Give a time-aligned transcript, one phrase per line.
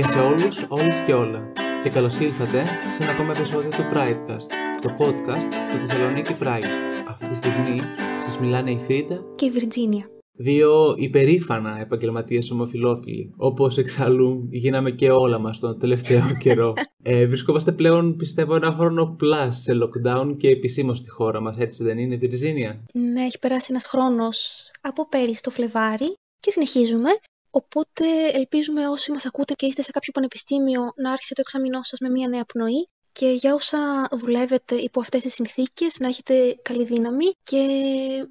[0.00, 1.52] Γεια σε όλους, όλες και όλα
[1.82, 4.48] και καλώς ήλθατε σε ένα ακόμα επεισόδιο του Pridecast,
[4.80, 6.64] το podcast του Θεσσαλονίκη Pride.
[7.08, 7.80] Αυτή τη στιγμή
[8.20, 10.10] σας μιλάνε η Φρίτα και η Βιρτζίνια.
[10.32, 16.72] Δύο υπερήφανα επαγγελματίες ομοφιλόφιλοι, όπως εξάλλου γίναμε και όλα μας τον τελευταίο καιρό.
[17.02, 21.84] Ε, βρισκόμαστε πλέον, πιστεύω, ένα χρόνο plus σε lockdown και επισήμως στη χώρα μας, έτσι
[21.84, 27.10] δεν είναι, Βιρτζίνια; Ναι, έχει περάσει ένας χρόνος από πέρυσι το Φλεβάρι και συνεχίζουμε.
[27.50, 31.98] Οπότε ελπίζουμε όσοι μας ακούτε και είστε σε κάποιο πανεπιστήμιο να άρχισε το εξαμεινό σας
[31.98, 36.84] με μια νέα πνοή και για όσα δουλεύετε υπό αυτές τις συνθήκες να έχετε καλή
[36.84, 37.66] δύναμη και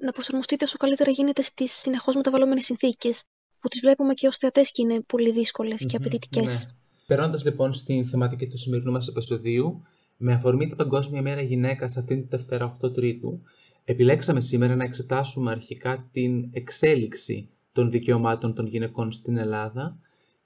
[0.00, 3.22] να προσαρμοστείτε όσο καλύτερα γίνεται στις συνεχώς μεταβαλλόμενες συνθήκες
[3.60, 6.64] που τις βλέπουμε και ως θεατές και είναι πολύ δύσκολες και απαιτητικές.
[6.64, 6.72] Ναι.
[7.06, 9.82] Περνώντας λοιπόν στην θεματική του σημερινού μας επεισοδίου,
[10.16, 13.42] με αφορμή την Παγκόσμια Μέρα Γυναίκας αυτήν την Δευτέρα 8 Τρίτου,
[13.84, 19.98] επιλέξαμε σήμερα να εξετάσουμε αρχικά την εξέλιξη των δικαιωμάτων των γυναικών στην Ελλάδα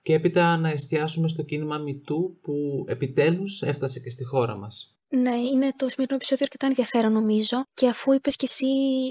[0.03, 4.95] και έπειτα να εστιάσουμε στο κίνημα Μητού που επιτέλους έφτασε και στη χώρα μας.
[5.09, 8.67] Ναι, είναι το σημερινό επεισόδιο αρκετά ενδιαφέρον νομίζω και αφού είπες και εσύ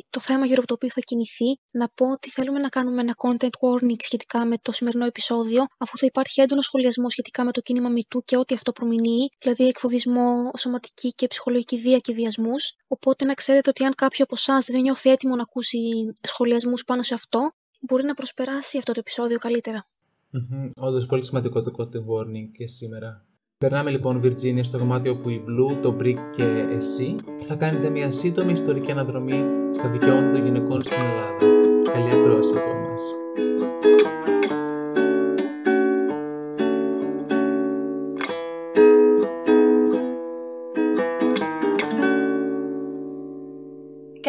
[0.09, 3.15] το θέμα γύρω από το οποίο θα κινηθεί, να πω ότι θέλουμε να κάνουμε ένα
[3.17, 7.61] content warning σχετικά με το σημερινό επεισόδιο, αφού θα υπάρχει έντονος σχολιασμός σχετικά με το
[7.61, 12.73] κίνημα Μητού και ό,τι αυτό προμηνύει, δηλαδή εκφοβισμό, σωματική και ψυχολογική βία και βιασμούς.
[12.87, 15.79] Οπότε να ξέρετε ότι αν κάποιο από εσάς δεν νιώθει έτοιμο να ακούσει
[16.23, 17.51] σχολιασμούς πάνω σε αυτό,
[17.87, 19.85] μπορεί να προσπεράσει αυτό το επεισόδιο καλύτερα.
[20.33, 20.69] Mm-hmm.
[20.75, 23.25] Όντως, πολύ σημαντικό το content warning και σήμερα.
[23.57, 28.11] Περνάμε λοιπόν, Virginia, στο δωμάτιο που η Blue, το Brick και εσύ θα κάνετε μια
[28.11, 31.37] σύντομη ιστορική αναδρομή στα δικαιώματα των γυναικών στην Ελλάδα.
[31.91, 32.82] Καλή ακρόαση από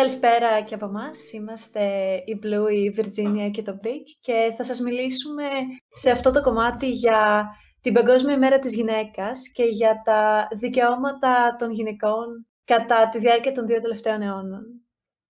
[0.04, 1.32] Καλησπέρα και από εμάς.
[1.32, 1.82] Είμαστε
[2.24, 5.44] η Blue, η Virginia και το Brick και θα σας μιλήσουμε
[5.88, 7.46] σε αυτό το κομμάτι για
[7.80, 13.66] την Παγκόσμια ημέρα της γυναίκας και για τα δικαιώματα των γυναικών κατά τη διάρκεια των
[13.66, 14.62] δύο τελευταίων αιώνων.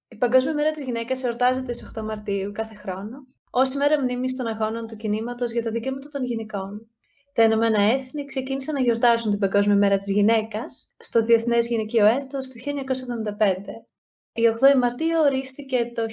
[0.09, 4.47] Η Παγκόσμια ημέρα της γυναίκας εορτάζεται στις 8 Μαρτίου κάθε χρόνο ως ημέρα μνήμης των
[4.47, 6.91] αγώνων του κινήματος για τα δικαιώματα των γυναικών.
[7.33, 12.49] Τα Ηνωμένα Έθνη ξεκίνησαν να γιορτάσουν την Παγκόσμια ημέρα της γυναίκας στο Διεθνές Γυναικείο Έτος
[12.49, 13.94] του 1975
[14.35, 16.07] η 8η Μαρτίου ορίστηκε το 1977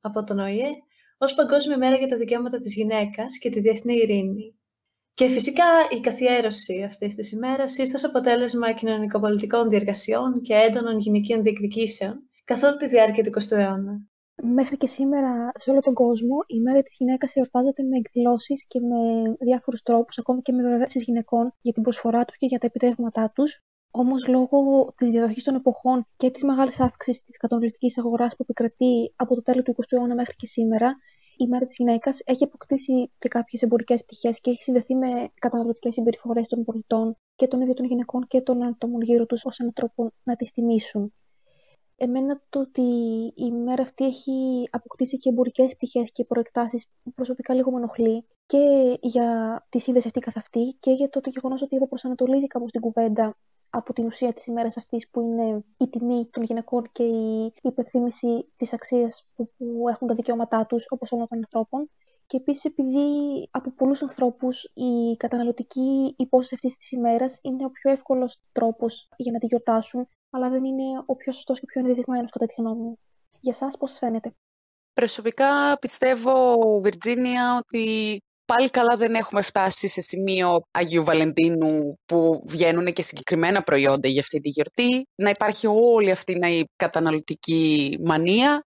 [0.00, 0.70] από τον ΟΗΕ
[1.18, 4.58] ως Παγκόσμια Μέρα για τα Δικαιώματα της Γυναίκας και τη Διεθνή Ειρήνη.
[5.14, 5.64] Και φυσικά
[5.96, 12.62] η καθιέρωση αυτής της ημέρας ήρθε ως αποτέλεσμα κοινωνικοπολιτικών διεργασιών και έντονων γυναικείων διεκδικήσεων καθ'
[12.62, 14.00] όλη τη διάρκεια του 20ου αιώνα.
[14.42, 18.80] Μέχρι και σήμερα σε όλο τον κόσμο η μέρα της γυναίκας εορτάζεται με εκδηλώσεις και
[18.80, 22.66] με διάφορους τρόπους, ακόμη και με βραβεύσεις γυναικών για την προσφορά τους και για τα
[22.66, 28.36] επιτεύγματά τους, Όμως, λόγω της διαδοχής των εποχών και της μεγάλης αύξησης της καταναλωτικής αγοράς
[28.36, 30.96] που επικρατεί από το τέλος του 20ου αιώνα μέχρι και σήμερα,
[31.36, 35.94] η μέρα της γυναίκας έχει αποκτήσει και κάποιες εμπορικές πτυχές και έχει συνδεθεί με καταναλωτικές
[35.94, 39.72] συμπεριφορές των πολιτών και των ίδιων των γυναικών και των ατόμων γύρω τους ως έναν
[39.72, 41.12] τρόπο να τις τιμήσουν.
[41.96, 42.82] Εμένα το ότι
[43.34, 48.96] η μέρα αυτή έχει αποκτήσει και εμπορικές πτυχές και προεκτάσεις προσωπικά λίγο με ενοχλεί και
[49.00, 52.80] για τη σύνδεση αυτή καθ' αυτή και για το, το γεγονός ότι προσανατολίζει κάπω την
[52.80, 53.36] κουβέντα
[53.76, 58.48] από την ουσία της ημέρας αυτής που είναι η τιμή των γυναικών και η υπερθύμηση
[58.56, 59.50] της αξίας που,
[59.88, 61.90] έχουν τα δικαιώματά τους όπως όλων των ανθρώπων.
[62.26, 63.06] Και επίσης επειδή
[63.50, 69.32] από πολλούς ανθρώπους η καταναλωτική υπόσταση αυτής της ημέρας είναι ο πιο εύκολος τρόπος για
[69.32, 72.82] να τη γιορτάσουν, αλλά δεν είναι ο πιο σωστός και πιο ενδεδειγμένος κατά τη γνώμη
[72.82, 72.98] μου.
[73.40, 74.34] Για σας πώς φαίνεται;
[74.92, 82.92] Προσωπικά πιστεύω, Βιρτζίνια, ότι Πάλι καλά δεν έχουμε φτάσει σε σημείο Αγίου Βαλεντίνου που βγαίνουν
[82.92, 85.06] και συγκεκριμένα προϊόντα για αυτή τη γιορτή.
[85.22, 88.64] Να υπάρχει όλη αυτή η καταναλωτική μανία.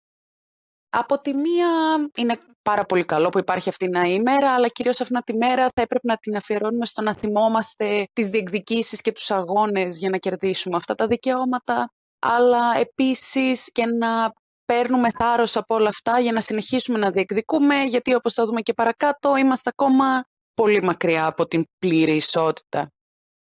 [0.90, 1.69] Από τη μία
[2.17, 5.81] είναι πάρα πολύ καλό που υπάρχει αυτή η ημέρα, αλλά κυρίως αυτή τη μέρα θα
[5.81, 10.75] έπρεπε να την αφιερώνουμε στο να θυμόμαστε τις διεκδικήσεις και τους αγώνες για να κερδίσουμε
[10.75, 14.32] αυτά τα δικαιώματα, αλλά επίσης και να
[14.70, 18.74] παίρνουμε θάρρος από όλα αυτά για να συνεχίσουμε να διεκδικούμε, γιατί όπως θα δούμε και
[18.74, 20.24] παρακάτω είμαστε ακόμα
[20.54, 22.92] πολύ μακριά από την πλήρη ισότητα.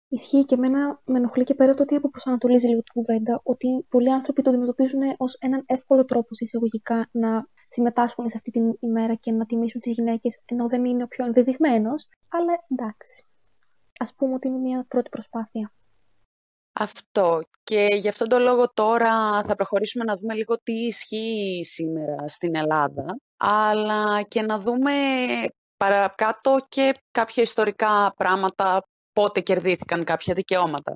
[0.07, 4.11] Ισχύει και εμένα με ενοχλεί και πέρα το ότι αποπροσανατολίζει λίγο την κουβέντα, ότι πολλοί
[4.11, 9.31] άνθρωποι το αντιμετωπίζουν ως έναν εύκολο τρόπο εισαγωγικά να συμμετάσχουν σε αυτή την ημέρα και
[9.31, 12.07] να τιμήσουν τις γυναίκες, ενώ δεν είναι ο πιο ενδεδειγμένος.
[12.29, 13.25] Αλλά εντάξει.
[13.97, 15.73] Α πούμε ότι είναι μια πρώτη προσπάθεια.
[16.81, 17.39] Αυτό.
[17.63, 22.55] Και γι' αυτόν τον λόγο τώρα θα προχωρήσουμε να δούμε λίγο τι ισχύει σήμερα στην
[22.55, 23.05] Ελλάδα,
[23.37, 24.91] αλλά και να δούμε
[25.77, 28.81] παρακάτω και κάποια ιστορικά πράγματα,
[29.11, 30.93] πότε κερδίθηκαν κάποια δικαιώματα.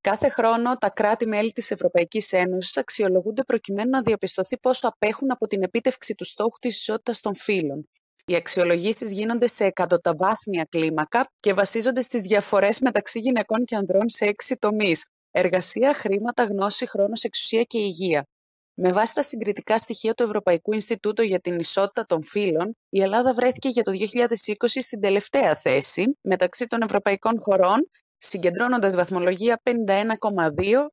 [0.00, 5.62] Κάθε χρόνο τα κράτη-μέλη της Ευρωπαϊκής Ένωσης αξιολογούνται προκειμένου να διαπιστωθεί πόσο απέχουν από την
[5.62, 7.88] επίτευξη του στόχου της ισότητας των φύλων.
[8.28, 14.24] Οι αξιολογήσεις γίνονται σε εκατοταβάθμια κλίμακα και βασίζονται στις διαφορές μεταξύ γυναικών και ανδρών σε
[14.24, 15.06] έξι τομείς.
[15.38, 18.26] Εργασία, χρήματα, γνώση, χρόνος, εξουσία και υγεία.
[18.74, 23.32] Με βάση τα συγκριτικά στοιχεία του Ευρωπαϊκού Ινστιτούτου για την Ισότητα των Φύλων, η Ελλάδα
[23.32, 29.74] βρέθηκε για το 2020 στην τελευταία θέση μεταξύ των ευρωπαϊκών χωρών, συγκεντρώνοντας βαθμολογία 51,2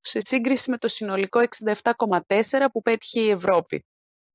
[0.02, 1.42] σε σύγκριση με το συνολικό
[1.90, 3.86] 67,4 που πέτυχε η Ευρώπη.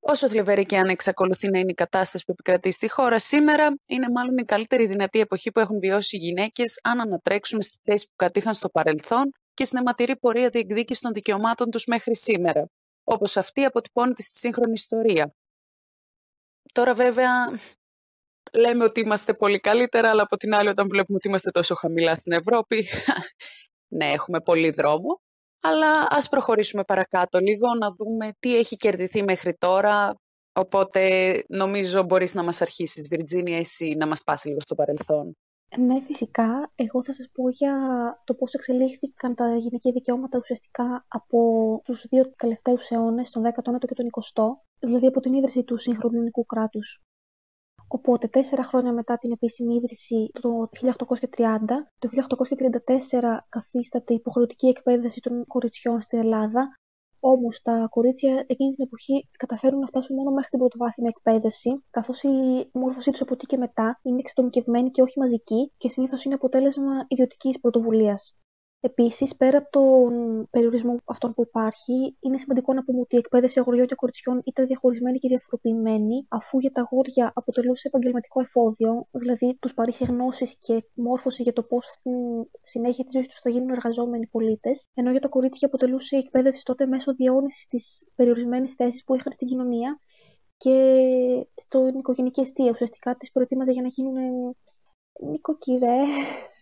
[0.00, 4.06] Όσο θλιβερή και αν εξακολουθεί να είναι η κατάσταση που επικρατεί στη χώρα σήμερα, είναι
[4.14, 8.14] μάλλον η καλύτερη δυνατή εποχή που έχουν βιώσει οι γυναίκες αν ανατρέξουμε στη θέση που
[8.16, 12.69] κατήχαν στο παρελθόν και στην αιματηρή πορεία διεκδίκησης των δικαιωμάτων τους μέχρι σήμερα,
[13.05, 15.34] όπως αυτή αποτυπώνεται στη σύγχρονη ιστορία.
[16.72, 17.31] Τώρα, βέβαια,
[18.52, 22.16] λέμε ότι είμαστε πολύ καλύτερα, αλλά από την άλλη, όταν βλέπουμε ότι είμαστε τόσο χαμηλά
[22.16, 22.87] στην Ευρώπη,
[23.99, 25.20] ναι, έχουμε πολύ δρόμο.
[25.61, 30.14] Αλλά ας προχωρήσουμε παρακάτω λίγο, να δούμε τι έχει κερδιθεί μέχρι τώρα.
[30.52, 35.37] Οπότε νομίζω μπορείς να μας αρχίσεις, Βιρτζίνια, εσύ να μας πάσει λίγο στο παρελθόν.
[35.76, 36.72] Ναι, φυσικά.
[36.74, 37.74] Εγώ θα σας πω για
[38.24, 41.38] το πώς εξελίχθηκαν τα γυναικεία δικαιώματα ουσιαστικά από
[41.84, 44.44] τους δύο τελευταίους αιώνες, τον 19ο και τον 20ο,
[44.78, 47.00] δηλαδή από την ίδρυση του σύγχρονου ελληνικού κράτους.
[47.88, 55.46] Οπότε, τέσσερα χρόνια μετά την επίσημη ίδρυση το 1830, το 1834 καθίσταται υποχρεωτική εκπαίδευση των
[55.46, 56.78] κοριτσιών στην Ελλάδα.
[57.20, 62.22] Όμως τα κορίτσια εκείνη την εποχή καταφέρουν να φτάσουν μόνο μέχρι την πρωτοβάθμια εκπαίδευση, καθώς
[62.22, 62.28] η
[62.72, 67.04] μόρφωσή τους από εκεί και μετά είναι εξατομικευμένη και όχι μαζική και συνήθως είναι αποτέλεσμα
[67.08, 68.36] ιδιωτικής πρωτοβουλίας.
[68.80, 70.12] Επίσης, πέρα από τον
[70.50, 74.66] περιορισμό αυτών που υπάρχει, είναι σημαντικό να πούμε ότι η εκπαίδευση αγοριών και κοριτσιών ήταν
[74.66, 80.84] διαχωρισμένη και διαφοροποιημένη, αφού για τα αγόρια αποτελούσε επαγγελματικό εφόδιο, δηλαδή τους παρήχε γνώσεις και
[80.94, 82.12] μόρφωση για το πώς στην
[82.62, 86.64] συνέχεια της ζωής τους θα γίνουν εργαζόμενοι πολίτες, ενώ για τα κορίτσια αποτελούσε η εκπαίδευση
[86.64, 89.98] τότε μέσω διαιώνισης της περιορισμένης θέσης που είχαν στην κοινωνία
[90.56, 90.76] και
[91.54, 92.70] στην οικογενική αιστεία.
[92.70, 94.14] Ουσιαστικά τις προετοίμαζε για να γίνουν
[95.20, 96.57] νοικοκυρές, και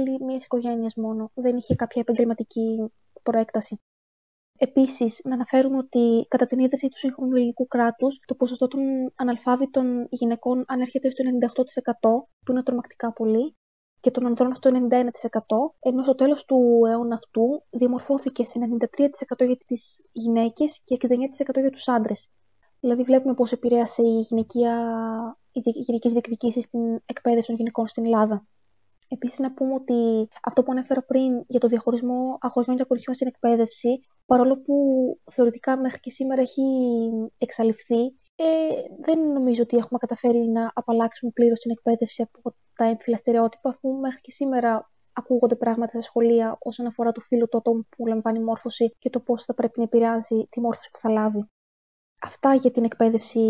[0.00, 1.30] μέλη μιας οικογένειας μόνο.
[1.34, 2.92] Δεν είχε κάποια επαγγελματική
[3.22, 3.80] προέκταση.
[4.58, 8.80] Επίσης, να αναφέρουμε ότι κατά την ίδρυση του σύγχρονου ελληνικού κράτους, το ποσοστό των
[9.14, 13.54] αναλφάβητων γυναικών ανέρχεται στο 98%, που είναι τρομακτικά πολύ,
[14.00, 19.56] και των ανδρών στο 91%, ενώ στο τέλος του αιώνα αυτού διαμορφώθηκε σε 93% για
[19.66, 22.28] τις γυναίκες και 69% για τους άντρες.
[22.80, 24.74] Δηλαδή, βλέπουμε πώς επηρέασε η γυναικεία,
[25.52, 28.46] οι γυναικές διεκδικήσεις στην εκπαίδευση των γυναικών στην Ελλάδα.
[29.12, 33.26] Επίσης, να πούμε ότι αυτό που ανέφερα πριν για το διαχωρισμό αγωγιών και κοριτσιών στην
[33.26, 34.74] εκπαίδευση, παρόλο που
[35.30, 36.62] θεωρητικά μέχρι και σήμερα έχει
[37.38, 38.00] εξαλειφθεί,
[38.36, 38.46] ε,
[39.00, 43.88] δεν νομίζω ότι έχουμε καταφέρει να απαλλάξουμε πλήρως την εκπαίδευση από τα έμφυλα στερεότυπα, αφού
[43.88, 48.40] μέχρι και σήμερα ακούγονται πράγματα στα σχολεία όσον αφορά το φύλλο του ατόμου που λαμβάνει
[48.40, 51.44] μόρφωση και το πώς θα πρέπει να επηρεάζει τη μόρφωση που θα λάβει.
[52.22, 53.40] Αυτά για την εκπαίδευση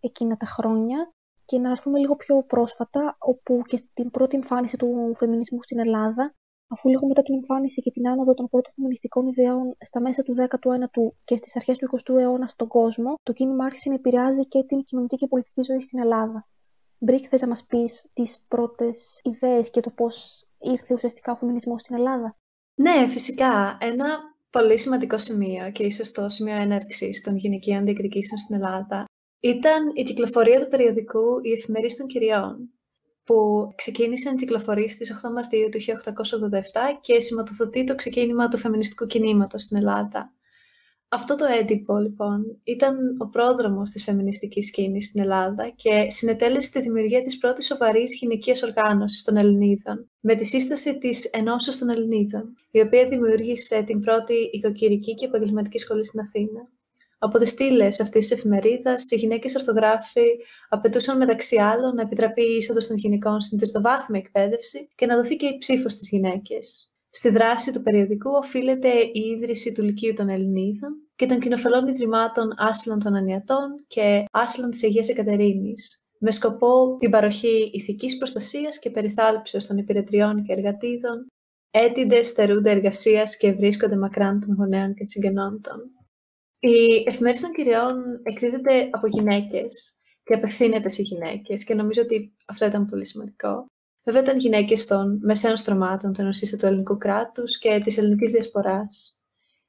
[0.00, 1.12] εκείνα τα χρόνια
[1.50, 6.34] και να έρθουμε λίγο πιο πρόσφατα, όπου και στην πρώτη εμφάνιση του φεμινισμού στην Ελλάδα,
[6.68, 10.34] αφού λίγο μετά την εμφάνιση και την άνοδο των πρώτων φεμινιστικών ιδεών στα μέσα του
[10.38, 14.64] 19ου και στις αρχές του 20ου αιώνα στον κόσμο, το κίνημα άρχισε να επηρεάζει και
[14.64, 16.48] την κοινωνική και πολιτική ζωή στην Ελλάδα.
[16.98, 21.80] Μπρικ, θες να μας πεις τις πρώτες ιδέες και το πώς ήρθε ουσιαστικά ο φεμινισμός
[21.80, 22.36] στην Ελλάδα;
[22.74, 23.76] Ναι, φυσικά.
[23.80, 24.06] Ένα
[24.50, 29.04] πολύ σημαντικό σημείο και ίσως το σημείο έναρξης των γυναικείων διεκδικήσεων στην Ελλάδα
[29.40, 32.70] ήταν η κυκλοφορία του περιοδικού «Η Εφημερίδα των Κυριών»,
[33.24, 39.06] που ξεκίνησε να κυκλοφορεί στις 8 Μαρτίου του 1887 και σηματοδοτεί το ξεκίνημα του φεμινιστικού
[39.06, 40.34] κινήματος στην Ελλάδα.
[41.12, 46.80] Αυτό το έντυπο, λοιπόν, ήταν ο πρόδρομος της φεμινιστικής κίνησης στην Ελλάδα και συνετέλεσε τη
[46.80, 52.56] δημιουργία της πρώτης σοβαρής γυναικείας οργάνωσης των Ελληνίδων, με τη σύσταση της Ενώσεως των Ελληνίδων,
[52.70, 56.68] η οποία δημιούργησε την πρώτη οικοκυρική και επαγγελματική σχολή στην Αθήνα.
[57.22, 60.26] Από τις στήλες αυτής της εφημερίδας, οι γυναίκες ορθογράφοι
[60.68, 65.36] απαιτούσαν μεταξύ άλλων να επιτραπεί η είσοδος των γυναικών στην τριτοβάθμια εκπαίδευση και να δοθεί
[65.36, 66.90] και η ψήφος στις γυναίκες.
[67.10, 72.54] Στη δράση του περιοδικού οφείλεται η ίδρυση του Λυκείου των Ελληνίδων και των κοινοφελών ιδρυμάτων
[72.56, 78.90] Άσλων των Ανιατών και Άσλων της Αγίας Εκατερίνης, με σκοπό την παροχή ηθικής προστασίας και
[78.90, 81.26] περιθάλψεως των υπηρετριών και εργατίδων,
[81.70, 85.99] έτηντες στερούνται εργασίας και βρίσκονται μακράν των γονέων και συγγενών των.
[86.62, 92.66] Η εφημερίδα των κυριών εκδίδεται από γυναίκες και απευθύνεται σε γυναίκες και νομίζω ότι αυτό
[92.66, 93.66] ήταν πολύ σημαντικό.
[94.04, 99.18] Βέβαια, ήταν γυναίκες των μεσαίων στρωμάτων, των του ελληνικού κράτους και της ελληνικής διασποράς.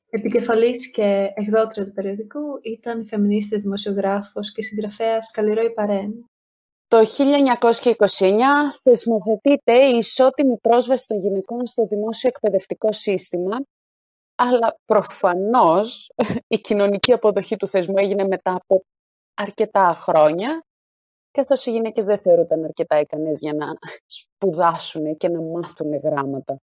[0.10, 6.26] Επικεφαλής και εκδότρια του περιοδικού ήταν η φεμινίστη δημοσιογράφος και συγγραφέας Καλλιρόη Παρέν.
[6.88, 7.04] Το 1929
[8.84, 13.58] θεσμοθετείται η ισότιμη πρόσβαση των γυναικών στο δημόσιο εκπαιδευτικό σύστημα
[14.44, 16.12] αλλά προφανώς
[16.48, 18.84] η κοινωνική αποδοχή του θεσμού έγινε μετά από
[19.34, 20.64] αρκετά χρόνια
[21.32, 23.66] καθώς οι γυναίκες δεν θεωρούνταν αρκετά ικανές για να
[24.06, 26.58] σπουδάσουν και να μάθουν γράμματα.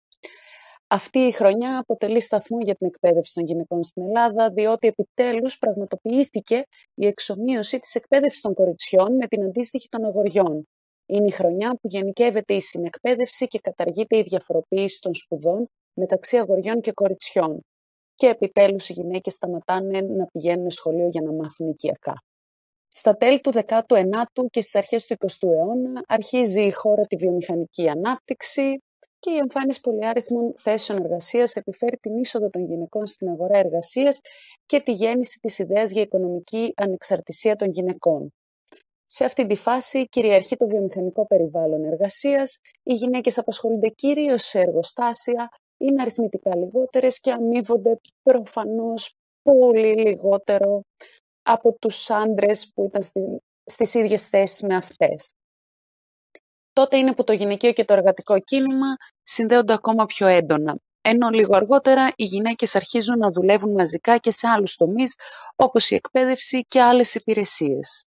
[0.86, 6.64] Αυτή η χρονιά αποτελεί σταθμό για την εκπαίδευση των γυναικών στην Ελλάδα, διότι επιτέλους πραγματοποιήθηκε
[6.94, 10.68] η εξομοίωση της εκπαίδευσης των κοριτσιών με την αντίστοιχη των αγοριών.
[11.06, 16.80] Είναι η χρονιά που γενικεύεται η συνεκπαίδευση και καταργείται η διαφοροποίηση των σπουδών μεταξύ αγοριών
[16.80, 17.60] και κοριτσιών.
[18.14, 22.14] Και επιτέλους οι γυναίκες σταματάνε να πηγαίνουν σχολείο για να μάθουν οικιακά.
[22.88, 27.88] Στα τέλη του 19ου και στις αρχές του 20ου αιώνα αρχίζει η χώρα τη βιομηχανική
[27.88, 28.78] ανάπτυξη
[29.18, 34.20] και η εμφάνιση πολυάριθμων θέσεων εργασίας επιφέρει την είσοδο των γυναικών στην αγορά εργασίας
[34.66, 38.32] και τη γέννηση της ιδέας για οικονομική ανεξαρτησία των γυναικών.
[39.06, 45.48] Σε αυτή τη φάση κυριαρχεί το βιομηχανικό περιβάλλον εργασίας, οι γυναίκες απασχολούνται κυρίως σε εργοστάσια,
[45.78, 50.82] είναι αριθμητικά λιγότερες και αμείβονται προφανώς πολύ λιγότερο
[51.42, 53.32] από τους άντρες που ήταν
[53.64, 55.32] στις ίδιες θέσεις με αυτές.
[56.72, 61.56] Τότε είναι που το γυναικείο και το εργατικό κίνημα συνδέονται ακόμα πιο έντονα, ενώ λίγο
[61.56, 65.14] αργότερα οι γυναίκες αρχίζουν να δουλεύουν μαζικά και σε άλλους τομείς,
[65.56, 68.05] όπως η εκπαίδευση και άλλες υπηρεσίες.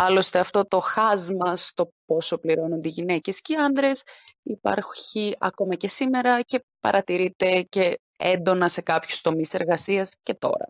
[0.00, 4.02] Άλλωστε αυτό το χάσμα στο πόσο πληρώνονται οι γυναίκες και οι άντρες
[4.42, 10.68] υπάρχει ακόμα και σήμερα και παρατηρείται και έντονα σε κάποιους τομείς εργασίας και τώρα.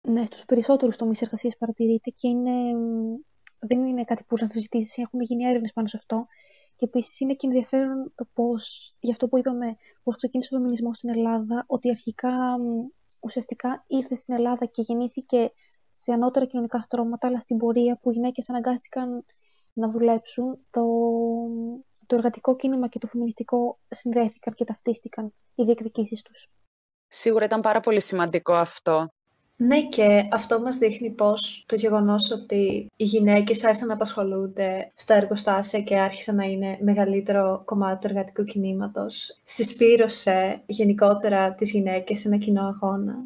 [0.00, 2.52] Ναι, στους περισσότερους τομείς εργασίας παρατηρείται και είναι,
[3.58, 6.26] δεν είναι κάτι που αμφισβητήσει, έχουν γίνει έρευνες πάνω σε αυτό.
[6.76, 10.96] Και επίσης είναι και ενδιαφέρον το πώς, γι' αυτό που είπαμε, πώς ξεκίνησε ο φεμινισμός
[10.96, 12.56] στην Ελλάδα, ότι αρχικά
[13.20, 15.52] ουσιαστικά ήρθε στην Ελλάδα και γεννήθηκε
[16.02, 19.24] σε ανώτερα κοινωνικά στρώματα, αλλά στην πορεία που οι γυναίκες αναγκάστηκαν
[19.72, 20.82] να δουλέψουν, το,
[22.06, 26.48] το εργατικό κίνημα και το φεμινιστικό συνδέθηκαν και ταυτίστηκαν οι διεκδικήσεις τους.
[27.06, 29.08] Σίγουρα ήταν πάρα πολύ σημαντικό αυτό.
[29.56, 35.14] Ναι, και αυτό μας δείχνει πώς το γεγονός ότι οι γυναίκες άρχισαν να απασχολούνται στα
[35.14, 42.28] εργοστάσια και άρχισαν να είναι μεγαλύτερο κομμάτι του εργατικού κινήματος, συσπήρωσε γενικότερα τις γυναίκες σε
[42.28, 43.24] ένα κοινό αγώνα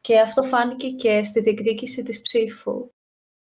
[0.00, 2.90] και αυτό φάνηκε και στη διεκδίκηση της ψήφου.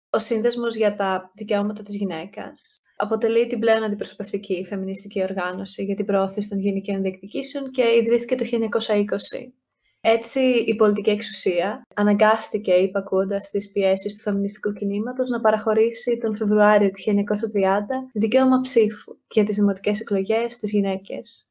[0.10, 6.06] Ο Σύνδεσμος για τα Δικαιώματα της Γυναίκας αποτελεί την πλέον αντιπροσωπευτική φεμινιστική οργάνωση για την
[6.06, 9.54] προώθηση των γυναικείων διεκδικήσεων και ιδρύθηκε το 1920.
[10.02, 16.92] Έτσι, η πολιτική εξουσία αναγκάστηκε, υπακούοντα τις πιέσεις του φεμινιστικού κινήματος, να παραχωρήσει τον Φεβρουάριο
[16.92, 21.50] του 1930 δικαίωμα ψήφου για τις δημοτικές εκλογές στις γυναίκες.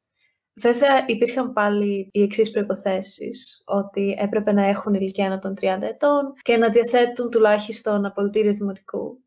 [0.61, 3.29] Βέβαια, υπήρχαν πάλι οι εξής προποθέσει,
[3.65, 9.23] ότι έπρεπε να έχουν ηλικία άνω των 30 ετών και να διαθέτουν τουλάχιστον απολυτήριο δημοτικού.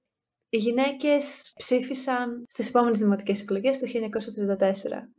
[0.49, 5.13] Οι γυναίκες ψήφισαν στις επόμενες δημοτικές εκλογές το 1934.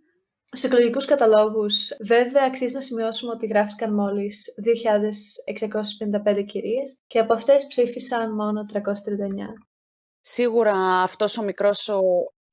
[0.52, 7.68] Στους εκλογικούς καταλόγους, βέβαια, αξίζει να σημειώσουμε ότι γράφτηκαν μόλις 2.655 κυρίες και από αυτές
[7.68, 9.54] ψήφισαν μόνο 339.
[10.22, 12.02] Σίγουρα αυτός ο μικρός ο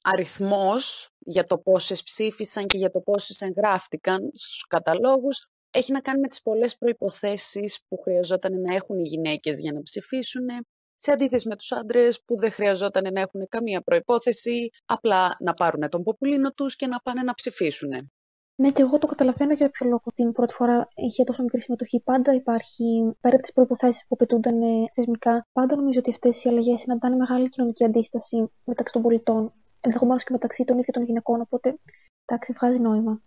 [0.03, 6.21] αριθμός για το πόσες ψήφισαν και για το πόσες εγγράφτηκαν στους καταλόγους έχει να κάνει
[6.21, 10.47] με τις πολλές προϋποθέσεις που χρειαζόταν να έχουν οι γυναίκες για να ψηφίσουν,
[10.95, 15.89] σε αντίθεση με τους άντρες που δεν χρειαζόταν να έχουν καμία προϋπόθεση, απλά να πάρουν
[15.89, 18.11] τον ποπουλίνο τους και να πάνε να ψηφίσουν.
[18.59, 22.01] Ναι, και εγώ το καταλαβαίνω για ποιο λόγο την πρώτη φορά είχε τόσο μικρή συμμετοχή.
[22.01, 22.85] Πάντα υπάρχει,
[23.21, 27.17] πέρα από τις προποθέσει που απαιτούνταν ε, θεσμικά, πάντα νομίζω ότι αυτές οι αλλαγές συναντάνε
[27.17, 29.53] μεγάλη κοινωνική αντίσταση μεταξύ των πολιτών
[29.87, 31.79] ενδεχομένως και μεταξύ των ίδιων των γυναικών, οπότε
[32.25, 33.23] εντάξει, βγάζει νόημα.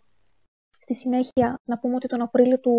[0.80, 2.74] Στη συνέχεια, να πούμε ότι τον Απρίλιο του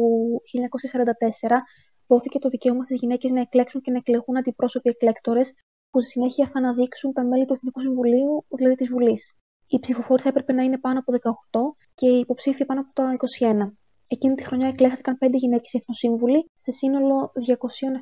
[1.48, 1.62] 1944
[2.06, 5.52] δόθηκε το δικαίωμα στις γυναίκες να εκλέξουν και να εκλεγούν αντιπρόσωποι εκλέκτορες,
[5.90, 9.32] που στη συνέχεια θα αναδείξουν τα μέλη του Εθνικού Συμβουλίου, δηλαδή της Βουλής.
[9.66, 13.16] Οι ψηφοφόροι θα έπρεπε να είναι πάνω από 18 και οι υποψήφοι πάνω από τα
[13.40, 13.72] 21.
[14.08, 17.32] Εκείνη τη χρονιά εκλέχθηκαν 5 γυναίκες εθνοσύμβουλοι σε σύνολο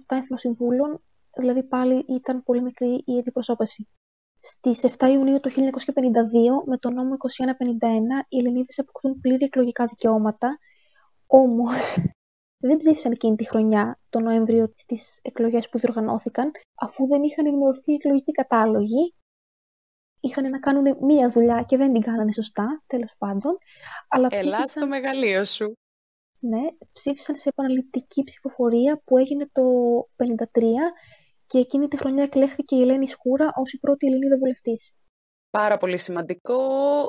[0.08, 1.02] 207 εθνοσυμβούλων,
[1.36, 3.88] δηλαδή πάλι ήταν πολύ μικρή η αντιπροσώπευση.
[4.40, 10.58] Στις 7 Ιουνίου του 1952, με τον νόμο 2151, οι Ελληνίδες αποκτούν πλήρη εκλογικά δικαιώματα,
[11.26, 11.98] όμως
[12.66, 17.92] δεν ψήφισαν εκείνη τη χρονιά, τον Νοέμβριο, στις εκλογές που διοργανώθηκαν, αφού δεν είχαν ενημερωθεί
[17.92, 19.14] οι εκλογικοί κατάλογοι,
[20.20, 23.58] είχαν να κάνουν μία δουλειά και δεν την κάνανε σωστά, τέλος πάντων.
[24.08, 24.52] Αλλά ψήφισαν...
[24.52, 25.72] Ελά στο μεγαλείο σου.
[26.40, 26.60] Ναι,
[26.92, 29.62] ψήφισαν σε επαναληπτική ψηφοφορία που έγινε το
[30.16, 30.62] 1953
[31.48, 34.92] και εκείνη τη χρονιά εκλέχθηκε η Ελένη Σκούρα ως η πρώτη Ελληνίδα βουλευτής.
[35.50, 36.58] Πάρα πολύ σημαντικό,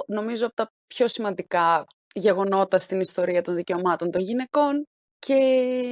[0.08, 4.88] νομίζω από τα πιο σημαντικά γεγονότα στην ιστορία των δικαιωμάτων των γυναικών.
[5.20, 5.36] Και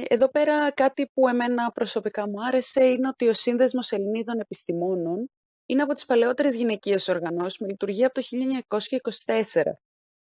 [0.08, 5.30] εδώ πέρα κάτι που εμένα προσωπικά μου άρεσε είναι ότι ο Σύνδεσμος Ελληνίδων Επιστημόνων
[5.66, 8.26] είναι από τις παλαιότερες γυναικείες οργανώσεις με λειτουργία από το
[9.26, 9.62] 1924.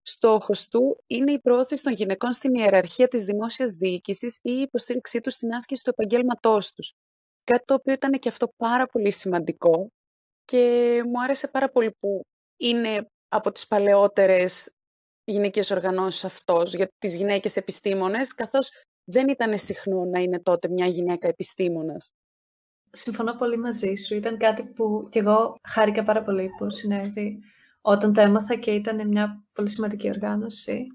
[0.01, 5.21] Στόχος του είναι η προώθηση των γυναικών στην ιεραρχία της δημόσιας διοίκησης ή η υποστήριξή
[5.21, 6.93] τους στην άσκηση του επαγγέλματός τους
[7.51, 9.87] Κάτι το οποίο ήταν και αυτό πάρα πολύ σημαντικό
[10.45, 12.21] και μου άρεσε πάρα πολύ που
[12.57, 14.71] είναι από τις παλαιότερες
[15.23, 18.71] γυναικείες οργανώσεις αυτός για τις γυναίκες επιστήμονες, καθώς
[19.03, 22.11] δεν ήταν συχνό να είναι τότε μια γυναίκα επιστήμονας.
[22.91, 24.15] Συμφωνώ πολύ μαζί σου.
[24.15, 27.39] Ήταν κάτι που κι εγώ χάρηκα πάρα πολύ που συνέβη
[27.81, 30.87] όταν το έμαθα και ήταν μια πολύ σημαντική οργάνωση.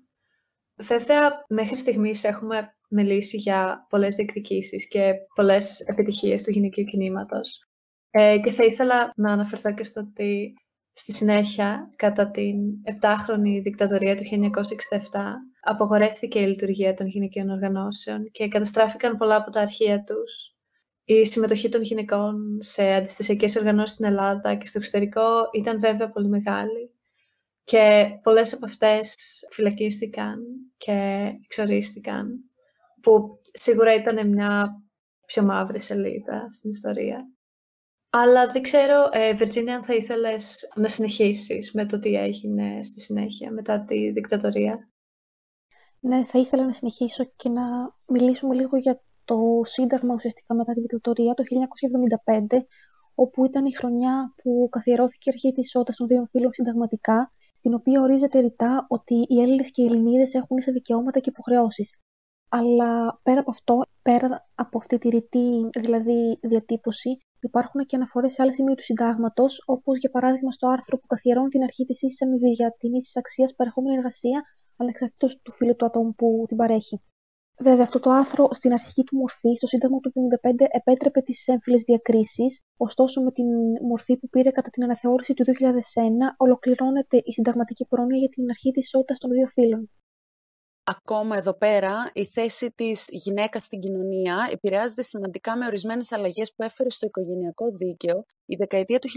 [0.76, 7.66] Βέβαια, μέχρι στιγμής έχουμε μιλήσει για πολλές διεκδικήσεις και πολλές επιτυχίες του γυναικείου κινήματος.
[8.10, 10.52] Ε, και θα ήθελα να αναφερθώ και στο ότι
[10.92, 15.20] στη συνέχεια, κατά την επτάχρονη δικτατορία του 1967,
[15.62, 20.56] απογορεύτηκε η λειτουργία των γυναικείων οργανώσεων και καταστράφηκαν πολλά από τα αρχεία τους.
[21.04, 26.28] Η συμμετοχή των γυναικών σε αντιστασιακές οργανώσεις στην Ελλάδα και στο εξωτερικό ήταν βέβαια πολύ
[26.28, 26.90] μεγάλη
[27.64, 29.14] και πολλές από αυτές
[29.50, 30.38] φυλακίστηκαν
[30.76, 32.50] και εξορίστηκαν,
[33.02, 34.82] που σίγουρα ήταν μια
[35.26, 37.32] πιο μαύρη σελίδα στην ιστορία.
[38.10, 43.00] Αλλά δεν ξέρω, ε, Βιρτζίνια, αν θα ήθελες να συνεχίσεις με το τι έγινε στη
[43.00, 44.90] συνέχεια, μετά τη δικτατορία;
[46.00, 47.62] Ναι, θα ήθελα να συνεχίσω και να
[48.06, 52.66] μιλήσουμε λίγο για το Σύνταγμα ουσιαστικά μετά τη δικτατορία το 1975,
[53.14, 57.74] όπου ήταν η χρονιά που καθιερώθηκε η αρχή της ισότητας των δύο φύλων συνταγματικά, στην
[57.74, 61.98] οποία ορίζεται ρητά ότι οι Έλληνες και οι Ελληνίδες έχουν ίσα δικαιώματα και υποχρεώσεις.
[62.54, 68.42] Αλλά πέρα από αυτό, πέρα από αυτή τη ρητή δηλαδή διατύπωση, υπάρχουν και αναφορές σε
[68.42, 72.22] άλλα σημεία του συντάγματος, όπως για παράδειγμα στο άρθρο που καθιερώνει την αρχή της ίσης
[72.22, 74.42] αμοιβή για την ίση αξία παρεχόμενη εργασία,
[74.76, 77.00] ανεξαρτήτως του φίλου του ατόμου που την παρέχει.
[77.58, 81.82] Βέβαια, αυτό το άρθρο στην αρχική του μορφή, στο Σύνταγμα του 1975, επέτρεπε τις έμφυλες
[81.82, 83.46] διακρίσεις, ωστόσο με την
[83.88, 88.70] μορφή που πήρε κατά την αναθεώρηση του 2001, ολοκληρώνεται η συνταγματική πρόνοια για την αρχή
[88.70, 89.90] της ισότητας των δύο φύλων.
[90.96, 96.62] Ακόμα εδώ πέρα, η θέση της γυναίκας στην κοινωνία επηρεάζεται σημαντικά με ορισμένες αλλαγές που
[96.62, 99.08] έφερε στο οικογενειακό δίκαιο η δεκαετία του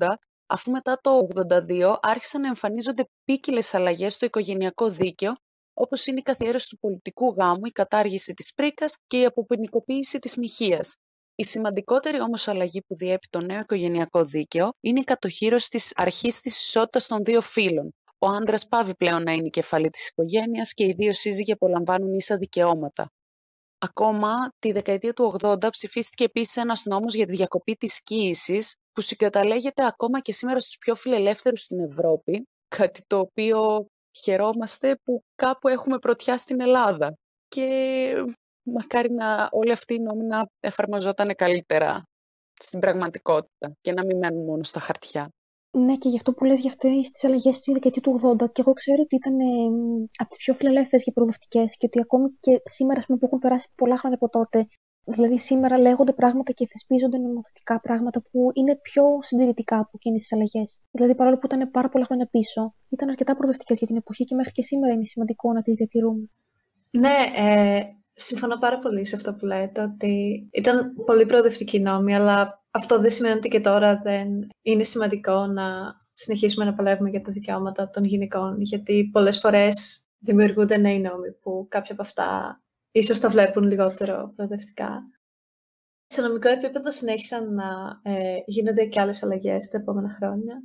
[0.00, 5.32] 1980, αφού μετά το 1982 άρχισαν να εμφανίζονται ποικίλε αλλαγές στο οικογενειακό δίκαιο,
[5.74, 10.36] όπως είναι η καθιέρωση του πολιτικού γάμου, η κατάργηση της πρίκας και η αποποινικοποίηση της
[10.36, 10.96] μοιχείας.
[11.34, 16.40] Η σημαντικότερη όμως αλλαγή που διέπει το νέο οικογενειακό δίκαιο είναι η κατοχήρωση της αρχής
[16.40, 20.74] της ισότητας των δύο φύλων, ο άντρας πάβει πλέον να είναι η κεφαλή της οικογένειας
[20.74, 23.10] και οι δύο σύζυγοι απολαμβάνουν ίσα δικαιώματα.
[23.78, 28.60] Ακόμα τη δεκαετία του 80 ψηφίστηκε επίσης ένας νόμος για τη διακοπή της κοίηση,
[28.92, 33.86] που συγκαταλέγεται ακόμα και σήμερα στους πιο φιλελεύθερους στην Ευρώπη, κάτι το οποίο
[34.22, 37.14] χαιρόμαστε που κάπου έχουμε πρωτιά στην Ελλάδα.
[37.48, 38.24] Και
[38.62, 42.02] μακάρι να όλη αυτή η νόμη να εφαρμοζόταν καλύτερα
[42.60, 45.28] στην πραγματικότητα και να μην μένουν μόνο στα χαρτιά.
[45.84, 48.60] Ναι, και γι' αυτό που λες για αυτές τις αλλαγές στη δεκαετία του 80 και
[48.64, 49.44] εγώ ξέρω ότι ήταν ε,
[50.16, 53.68] από τις πιο φιλελεύθερες και προοδευτικές και ότι ακόμη και σήμερα πούμε, που έχουν περάσει
[53.74, 54.66] πολλά χρόνια από τότε
[55.10, 60.32] Δηλαδή σήμερα λέγονται πράγματα και θεσπίζονται νομοθετικά πράγματα που είναι πιο συντηρητικά από εκείνες τις
[60.32, 60.80] αλλαγές.
[60.90, 64.34] Δηλαδή παρόλο που ήταν πάρα πολλά χρόνια πίσω, ήταν αρκετά προοδευτικές για την εποχή και
[64.34, 66.30] μέχρι και σήμερα είναι σημαντικό να τις διατηρούμε.
[66.90, 67.80] Ναι, ε,
[68.20, 73.10] συμφωνώ πάρα πολύ σε αυτό που λέτε, ότι ήταν πολύ προοδευτική νόμη, αλλά αυτό δεν
[73.10, 74.28] σημαίνει ότι και τώρα δεν
[74.62, 80.76] είναι σημαντικό να συνεχίσουμε να παλεύουμε για τα δικαιώματα των γυναικών, γιατί πολλές φορές δημιουργούνται
[80.76, 85.04] νέοι νόμοι που κάποια από αυτά ίσως τα βλέπουν λιγότερο προοδευτικά.
[86.06, 90.62] Σε νομικό επίπεδο συνέχισαν να ε, γίνονται και άλλες αλλαγές τα επόμενα χρόνια.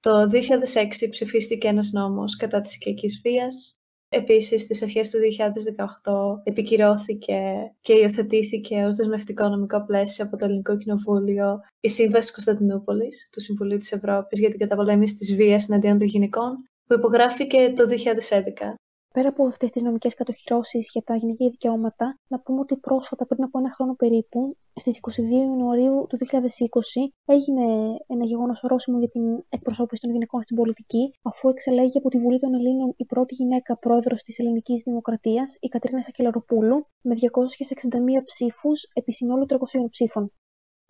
[0.00, 3.75] Το 2006 ψηφίστηκε ένας νόμος κατά της οικιακής βίας,
[4.16, 7.40] Επίσης, στις αρχές του 2018 επικυρώθηκε
[7.80, 13.78] και υιοθετήθηκε ως δεσμευτικό νομικό πλαίσιο από το Ελληνικό Κοινοβούλιο η Σύμβαση Κωνσταντινούπολης του Συμβουλίου
[13.78, 18.74] της Ευρώπης για την καταπολέμηση της βίας εναντίον των γυναικών, που υπογράφηκε το 2011
[19.16, 23.44] Πέρα από αυτές τις νομικές κατοχυρώσεις για τα γυναικεία δικαιώματα, να πούμε ότι πρόσφατα, πριν
[23.44, 27.64] από ένα χρόνο περίπου, στις 22 Ιανουαρίου του 2020, έγινε
[28.06, 32.38] ένα γεγονός ορόσημο για την εκπροσώπηση των γυναικών στην πολιτική, αφού εξελέγει από τη Βουλή
[32.38, 38.82] των Ελλήνων η πρώτη γυναίκα πρόεδρος της Ελληνικής Δημοκρατίας, η Κατρίνα Σακελαροπούλου, με 261 ψήφους
[38.92, 39.56] επί συνόλου 300
[39.90, 40.32] ψήφων.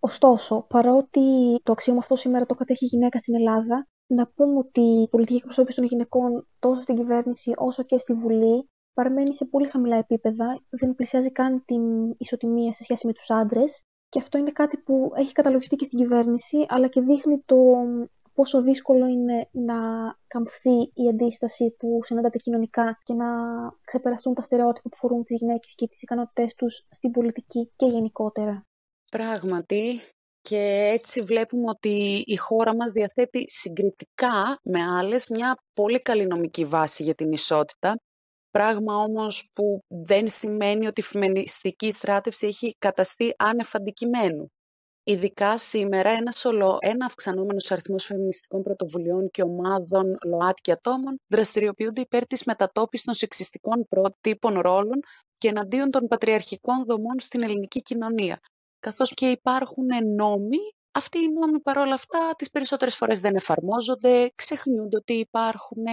[0.00, 1.20] Ωστόσο, παρότι
[1.62, 5.76] το αξίωμα αυτό σήμερα το κατέχει γυναίκα στην Ελλάδα, να πούμε ότι η πολιτική εκπροσώπηση
[5.76, 10.94] των γυναικών τόσο στην κυβέρνηση όσο και στη Βουλή παραμένει σε πολύ χαμηλά επίπεδα, δεν
[10.94, 15.32] πλησιάζει καν την ισοτιμία σε σχέση με τους άντρες και αυτό είναι κάτι που έχει
[15.32, 17.56] καταλογιστεί και στην κυβέρνηση αλλά και δείχνει το
[18.32, 19.76] πόσο δύσκολο είναι να
[20.26, 23.26] καμφθεί η αντίσταση που συναντάται κοινωνικά και να
[23.84, 28.62] ξεπεραστούν τα στερεότυπα που φορούν τις γυναίκες και τις ικανότητές τους στην πολιτική και γενικότερα.
[29.10, 30.00] Πράγματι,
[30.48, 36.64] και έτσι βλέπουμε ότι η χώρα μας διαθέτει συγκριτικά με άλλες μια πολύ καλή νομική
[36.64, 37.96] βάση για την ισότητα,
[38.56, 44.50] Πράγμα όμως που δεν σημαίνει ότι η φεμινιστική στράτευση έχει καταστεί άνευ αντικειμένου.
[45.02, 52.26] Ειδικά σήμερα ένα, σολο, ένα αυξανόμενος αριθμός φεμινιστικών πρωτοβουλειών και ομάδων ΛΟΑΤΚΙ ατόμων δραστηριοποιούνται υπέρ
[52.26, 55.00] της μετατόπισης των σεξιστικών πρότυπων ρόλων
[55.32, 58.38] και εναντίον των πατριαρχικών δομών στην ελληνική κοινωνία.
[58.80, 59.86] Καθώς και υπάρχουν
[60.16, 60.58] νόμοι,
[60.92, 65.84] αυτοί οι νόμοι παρόλα αυτά τις περισσότερες φορές δεν εφαρμόζονται, ξεχνιούνται ότι υπάρχουν,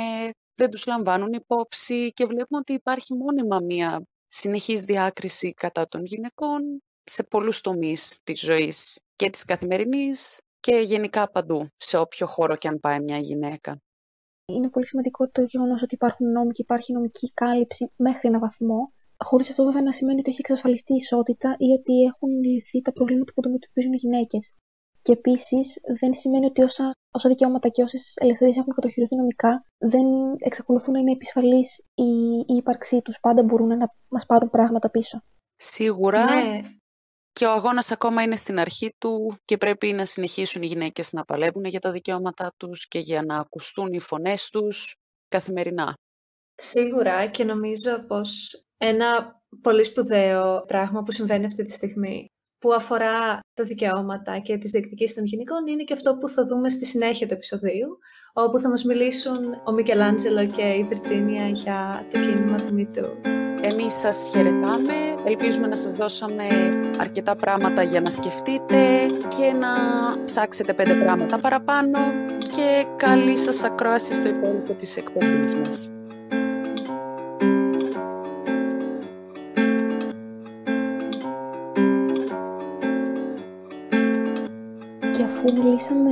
[0.56, 6.82] δεν τους λαμβάνουν υπόψη και βλέπουμε ότι υπάρχει μόνιμα μία συνεχής διάκριση κατά των γυναικών
[7.04, 12.68] σε πολλούς τομείς της ζωής και της καθημερινής και γενικά παντού, σε όποιο χώρο και
[12.68, 13.82] αν πάει μια γυναίκα.
[14.46, 18.94] Είναι πολύ σημαντικό το γεγονός ότι υπάρχουν νόμοι και υπάρχει νομική κάλυψη μέχρι ένα βαθμό,
[19.18, 22.92] χωρίς αυτό βέβαια να σημαίνει ότι έχει εξασφαλιστεί η ισότητα ή ότι έχουν λυθεί τα
[22.92, 24.54] προβλήματα που αντιμετωπίζουν οι γυναίκες.
[25.02, 30.06] Και επίσης δεν σημαίνει ότι όσα, όσα δικαιώματα και όσες ελευθερίες έχουν κατοχυρωθεί νομικά δεν
[30.38, 32.04] εξακολουθούν να είναι επισφαλείς η,
[32.48, 33.20] η ύπαρξή τους.
[33.20, 35.24] Πάντα μπορούν να μας πάρουν πράγματα πίσω.
[35.56, 36.34] Σίγουρα.
[36.34, 36.62] Ναι
[37.34, 41.24] και ο αγώνας ακόμα είναι στην αρχή του και πρέπει να συνεχίσουν οι γυναίκες να
[41.24, 44.96] παλεύουν για τα δικαιώματά τους και για να ακουστούν οι φωνές τους
[45.28, 45.94] καθημερινά.
[46.56, 52.28] Σίγουρα και νομίζω πως ένα πολύ σπουδαίο πράγμα που συμβαίνει αυτή τη στιγμή
[52.60, 56.70] που αφορά τα δικαιώματα και τις διεκδικήσεις των γυναικών είναι και αυτό που θα δούμε
[56.70, 57.98] στη συνέχεια του επεισοδίου,
[58.34, 63.32] όπου θα μας μιλήσουν ο Μικελάντζελο και η Βιρτζίνια για το κίνημα του MeToo.
[63.62, 64.94] Εμείς σας χαιρετάμε,
[65.26, 66.44] ελπίζουμε να σας δώσαμε
[67.00, 69.06] αρκετά πράγματα για να σκεφτείτε
[69.38, 69.70] και να
[70.26, 72.00] ψάξετε πέντε πράγματα παραπάνω
[72.40, 75.93] και καλή σας ακρόαση στο υπόλοιπο της εκπομπής μας.
[85.44, 86.10] Και αφού μιλήσαμε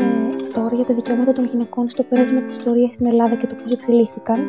[0.54, 3.72] τώρα για τα δικαιώματα των γυναικών στο πέρασμα της ιστορίας στην Ελλάδα και το πώς
[3.72, 4.40] εξελίχθηκαν,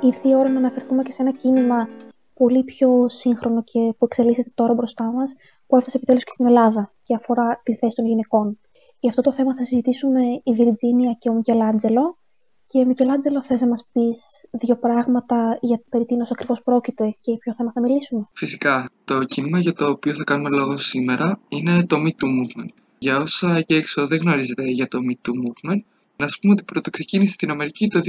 [0.00, 1.88] ήρθε η ώρα να αναφερθούμε και σε ένα κίνημα
[2.34, 5.32] πολύ πιο σύγχρονο και που εξελίσσεται τώρα μπροστά μας,
[5.66, 8.58] που έφτασε επιτέλους και στην Ελλάδα και αφορά τη θέση των γυναικών.
[8.98, 12.18] Για αυτό το θέμα θα συζητήσουμε η Βιρτζίνια και ο Μικελάντζελο.
[12.66, 17.54] Και Μικελάντζελο, θες να μας πεις δύο πράγματα για περί τίνος ακριβώς πρόκειται και ποιο
[17.54, 18.90] θέμα θα μιλήσουμε; Φυσικά.
[19.04, 22.85] Το κίνημα για το οποίο θα κάνουμε λόγο σήμερα είναι το Me Too Movement.
[22.98, 25.80] Για όσα και έξω δεν γνωρίζετε για το Me Too Movement,
[26.16, 28.00] να σας πούμε ότι πρωτοξεκίνησε στην Αμερική το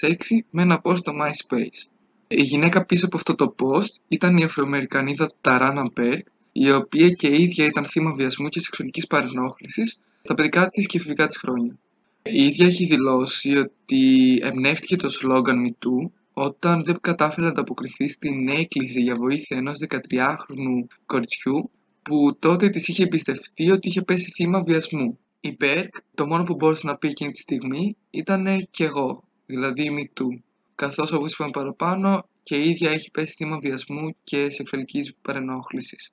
[0.00, 0.14] 2006
[0.50, 1.88] με ένα post στο MySpace.
[2.28, 7.26] Η γυναίκα πίσω από αυτό το post ήταν η Αφροαμερικανίδα Ταράνα Μπέρκ, η οποία και
[7.26, 11.78] η ίδια ήταν θύμα βιασμού και σεξουαλικής παρενόχλησης στα παιδικά της και εφηβικά της χρόνια.
[12.22, 18.48] Η ίδια έχει δηλώσει ότι εμπνεύτηκε το σλόγγαν MeToo όταν δεν κατάφερε να ανταποκριθεί στην
[18.48, 21.70] έκκληση για βοήθεια ενός 13χρονου κοριτσιού
[22.08, 25.18] που τότε της είχε εμπιστευτεί ότι είχε πέσει θύμα βιασμού.
[25.40, 29.90] Η Μπέρκ το μόνο που μπόρεσε να πει εκείνη τη στιγμή ήταν «κι εγώ», δηλαδή
[29.90, 30.40] MeToo
[30.74, 36.12] καθώς όπως είπαμε παραπάνω και η ίδια έχει πέσει θύμα βιασμού και σεξουαλικής παρενόχλησης.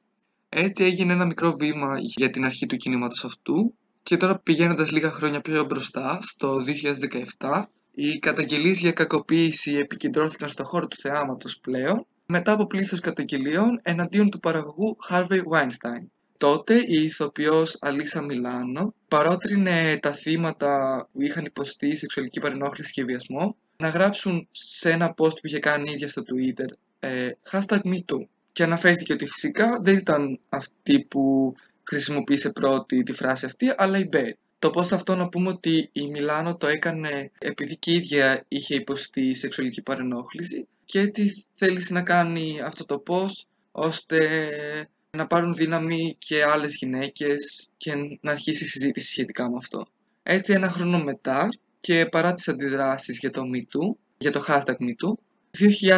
[0.50, 5.10] Έτσι έγινε ένα μικρό βήμα για την αρχή του κινήματος αυτού και τώρα πηγαίνοντας λίγα
[5.10, 6.64] χρόνια πιο μπροστά, στο
[7.40, 13.80] 2017, οι καταγγελίες για κακοποίηση επικεντρώθηκαν στο χώρο του θεάματος πλέον μετά από πλήθος καταγγελίων
[13.82, 16.08] εναντίον του παραγωγού Harvey Weinstein.
[16.38, 23.56] Τότε η ηθοποιός Αλίσα Μιλάνο παρότρινε τα θύματα που είχαν υποστεί σεξουαλική παρενόχληση και βιασμό
[23.78, 26.68] να γράψουν σε ένα post που είχε κάνει ίδια στο Twitter
[27.00, 33.46] ε, hashtag MeToo και αναφέρθηκε ότι φυσικά δεν ήταν αυτή που χρησιμοποίησε πρώτη τη φράση
[33.46, 34.32] αυτή, αλλά η Μπέρ.
[34.60, 38.76] Το post αυτό να πούμε ότι η Μιλάνο το έκανε επειδή και η ίδια είχε
[38.76, 44.20] υποστεί σεξουαλική παρενόχληση και έτσι θέλησε να κάνει αυτό το post ώστε
[45.18, 49.86] να πάρουν δύναμη και άλλες γυναίκες και να αρχίσει η συζήτηση σχετικά με αυτό.
[50.24, 55.14] Έτσι ένα χρόνο μετά και παρά τις αντιδράσεις για το MeToo, για το hashtag MeToo,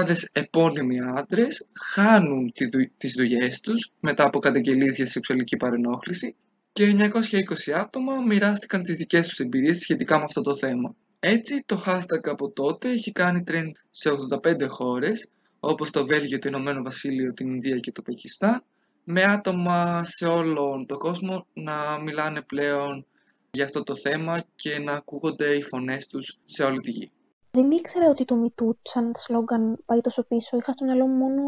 [0.03, 2.53] 2.000 επώνυμοι άντρες χάνουν
[2.97, 6.35] τις δουλειές τους μετά από καταγγελίες για σεξουαλική παρενόχληση
[6.71, 10.95] και 920 άτομα μοιράστηκαν τις δικές τους εμπειρίες σχετικά με αυτό το θέμα.
[11.27, 14.09] Έτσι, το hashtag από τότε έχει κάνει trend σε
[14.43, 18.63] 85 χώρες, όπως το Βέλγιο, το Ηνωμένο Βασίλειο, την Ινδία και το Πακιστάν,
[19.03, 23.05] με άτομα σε όλον τον κόσμο να μιλάνε πλέον
[23.51, 27.11] για αυτό το θέμα και να ακούγονται οι φωνές τους σε όλη τη γη.
[27.51, 30.57] Δεν ήξερα ότι το MeToo σαν σλόγγαν πάει τόσο πίσω.
[30.57, 31.41] Είχα στο μυαλό μου μόνο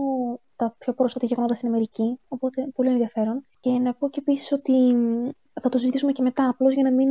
[0.55, 3.45] τα πιο πρόσφατα γεγονότα στην Αμερική, οπότε πολύ ενδιαφέρον.
[3.59, 4.95] Και να πω και επίσης ότι
[5.61, 7.09] θα το συζητήσουμε και μετά, απλώς για να μην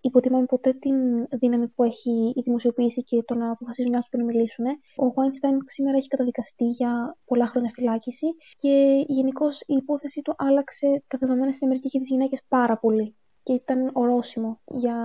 [0.00, 4.24] υποτιμάμε ποτέ την δύναμη που έχει η δημοσιοποίηση και το να αποφασίζουν οι άνθρωποι να
[4.24, 4.66] μιλήσουν.
[4.96, 11.04] Ο Weinstein σήμερα έχει καταδικαστεί για πολλά χρόνια φυλάκιση και γενικώς η υπόθεση του άλλαξε
[11.06, 14.96] τα δεδομένα στην Αμερική και τις γυναίκες πάρα πολύ και ήταν ορόσημο για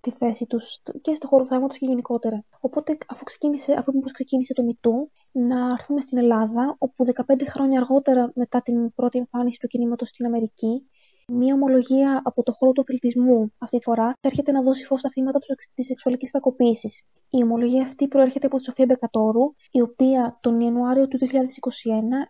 [0.00, 2.44] τη θέση τους και στο χώρο του θαύματος και γενικότερα.
[2.60, 8.32] Οπότε αφού ξεκίνησε, αφού ξεκίνησε το MeToo, να έρθουμε στην Ελλάδα, όπου 15 χρόνια αργότερα
[8.34, 10.88] μετά την πρώτη εμφάνιση του κινήματος στην Αμερική,
[11.32, 15.10] Μία ομολογία από το χώρο του αθλητισμού αυτή τη φορά έρχεται να δώσει φως στα
[15.10, 15.38] θύματα
[15.74, 17.02] της σεξουαλικής κακοποίησης.
[17.30, 21.26] Η ομολογία αυτή προέρχεται από τη Σοφία Μπεκατόρου, η οποία τον Ιανουάριο του 2021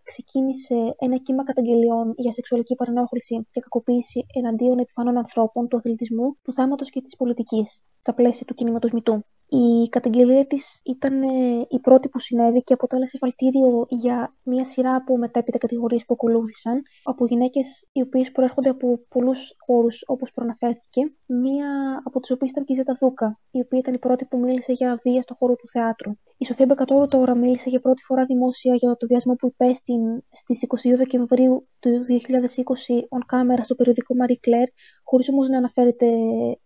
[0.02, 6.52] ξεκίνησε ένα κύμα καταγγελιών για σεξουαλική παρενόχληση και κακοποίηση εναντίον επιφανών ανθρώπων του αθλητισμού, του
[6.52, 9.24] θάματος και της πολιτικής, στα πλαίσια του κινήματος Μητού.
[9.50, 14.94] Η καταγγελία της ήταν ε, η πρώτη που συνέβη και αποτέλεσε φαλτήριο για μια σειρά
[14.94, 21.12] από μετέπειτα κατηγορίες που ακολούθησαν από γυναίκες οι οποίες προέρχονται από πολλούς χώρους όπως προαναφέρθηκε.
[21.26, 24.38] Μία από τις οποίες ήταν και η Ζέτα Δούκα, η οποία ήταν η πρώτη που
[24.38, 26.12] μίλησε για βία στο χώρο του θεάτρου.
[26.36, 29.94] Η Σοφία Μπεκατόρου τώρα μίλησε για πρώτη φορά δημόσια για το βιασμό που υπέστη
[30.30, 34.70] στις 22 Δεκεμβρίου του 2020 on camera στο περιοδικό Marie Claire,
[35.04, 36.06] χωρίς όμως να αναφέρεται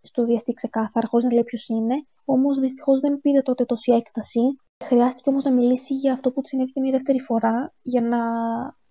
[0.01, 1.95] στο βιαστή ξεκάθαρα, χωρίς να λέει ποιος είναι.
[2.25, 4.41] Όμως δυστυχώς δεν πήρε τότε τόση έκταση.
[4.85, 8.19] Χρειάστηκε όμως να μιλήσει για αυτό που της συνέβη και μια δεύτερη φορά, για να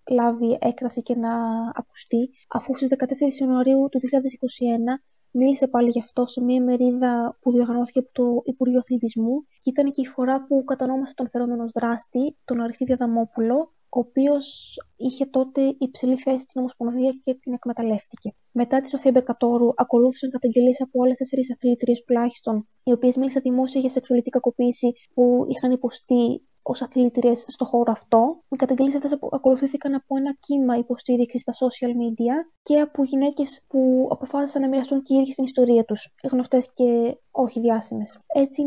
[0.09, 1.33] λάβει έκταση και να
[1.73, 7.51] ακουστεί, αφού στις 14 Ιανουαρίου του 2021 μίλησε πάλι γι' αυτό σε μια μερίδα που
[7.51, 12.37] διοργανώθηκε από το Υπουργείο Αθλητισμού και ήταν και η φορά που κατανόμασε τον φερόμενο δράστη,
[12.45, 18.33] τον Αριστίδη Αδαμόπουλο, ο οποίος είχε τότε υψηλή θέση στην Ομοσπονδία και την εκμεταλλεύτηκε.
[18.51, 23.79] Μετά τη Σοφία Μπεκατόρου, ακολούθησαν καταγγελίες από άλλες τέσσερις αθλήτριες τουλάχιστον, οι οποίες μίλησαν δημόσια
[23.79, 28.43] για σεξουαλική κακοποίηση που είχαν υποστεί ως αθλήτριες στο χώρο αυτό.
[28.49, 34.07] Οι καταγγελίες αυτές ακολουθήθηκαν από ένα κύμα υποστήριξης στα social media και από γυναίκες που
[34.11, 38.19] αποφάσισαν να μοιραστούν και οι ίδιες την ιστορία τους, γνωστές και όχι διάσημες.
[38.27, 38.63] Έτσι,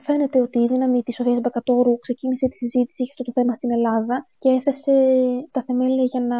[0.00, 3.70] φαίνεται ότι η δύναμη της Σοφία Μπακατόρου ξεκίνησε τη συζήτηση για αυτό το θέμα στην
[3.70, 4.92] Ελλάδα και έθεσε
[5.50, 6.36] τα θεμέλια για να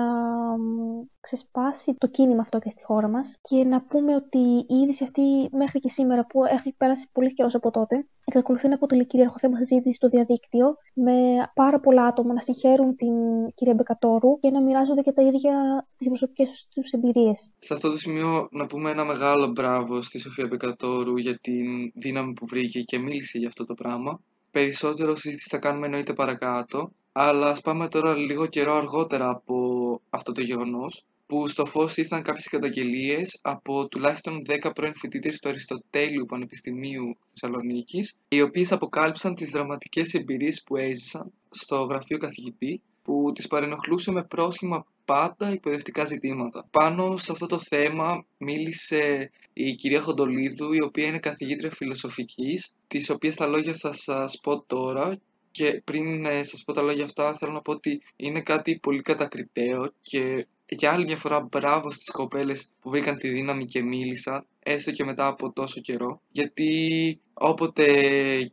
[1.21, 3.37] ξεσπάσει το κίνημα αυτό και στη χώρα μας.
[3.41, 5.23] Και να πούμε ότι η είδηση αυτή
[5.53, 9.57] μέχρι και σήμερα που έχει πέρασει πολύ καιρός από τότε, εξακολουθεί να αποτελεί κυρίαρχο θέμα
[9.57, 11.13] συζήτησης στο διαδίκτυο, με
[11.55, 13.15] πάρα πολλά άτομα να συγχαίρουν την
[13.55, 17.51] κυρία Μπεκατόρου και να μοιράζονται και τα ίδια τις προσωπικές τους εμπειρίες.
[17.59, 22.33] Σε αυτό το σημείο να πούμε ένα μεγάλο μπράβο στη Σοφία Μπεκατόρου για την δύναμη
[22.33, 24.21] που βρήκε και μίλησε για αυτό το πράγμα.
[24.51, 30.33] Περισσότερο συζήτηση θα κάνουμε εννοείται παρακάτω, αλλά ας πάμε τώρα λίγο καιρό αργότερα από αυτό
[30.33, 36.27] το γεγονός που στο φως ήρθαν κάποιες καταγγελίες από τουλάχιστον 10 πρώην φοιτητές του Αριστοτέλειου
[36.27, 43.47] Πανεπιστημίου Θεσσαλονίκης, οι οποίες αποκάλυψαν τις δραματικές εμπειρίες που έζησαν στο γραφείο καθηγητή, που τις
[43.47, 46.69] παρενοχλούσε με πρόσχημα πάντα εκπαιδευτικά ζητήματα.
[46.71, 53.11] Πάνω σε αυτό το θέμα μίλησε η κυρία Χοντολίδου, η οποία είναι καθηγήτρια φιλοσοφικής, τις
[53.11, 55.19] οποίες τα λόγια θα σας πω τώρα
[55.51, 59.01] και πριν ε, σας πω τα λόγια αυτά θέλω να πω ότι είναι κάτι πολύ
[59.03, 64.47] κατακριτέο και για άλλη μια φορά μπράβο στις κοπέλες που βρήκαν τη δύναμη και μίλησαν,
[64.59, 66.21] έστω και μετά από τόσο καιρό.
[66.31, 67.87] Γιατί όποτε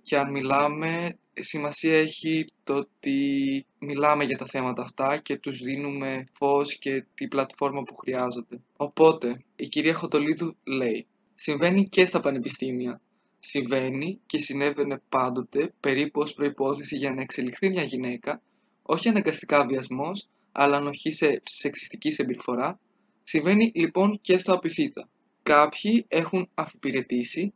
[0.04, 6.28] και αν μιλάμε, σημασία έχει το ότι μιλάμε για τα θέματα αυτά και τους δίνουμε
[6.34, 8.62] φως και τη πλατφόρμα που χρειάζονται.
[8.78, 13.02] Οπότε, η κυρία Χοντολίδου λέει «Συμβαίνει και στα πανεπιστήμια.
[13.40, 18.42] Συμβαίνει και συνέβαινε πάντοτε περίπου ως προϋπόθεση για να εξελιχθεί μια γυναίκα,
[18.82, 22.80] όχι αναγκαστικά βιασμός, αλλά ανοχή σε σεξιστική συμπεριφορά,
[23.24, 25.10] συμβαίνει λοιπόν και στο απειθήτα.
[25.44, 27.54] Κάποιοι έχουν αφιπηρετήσει,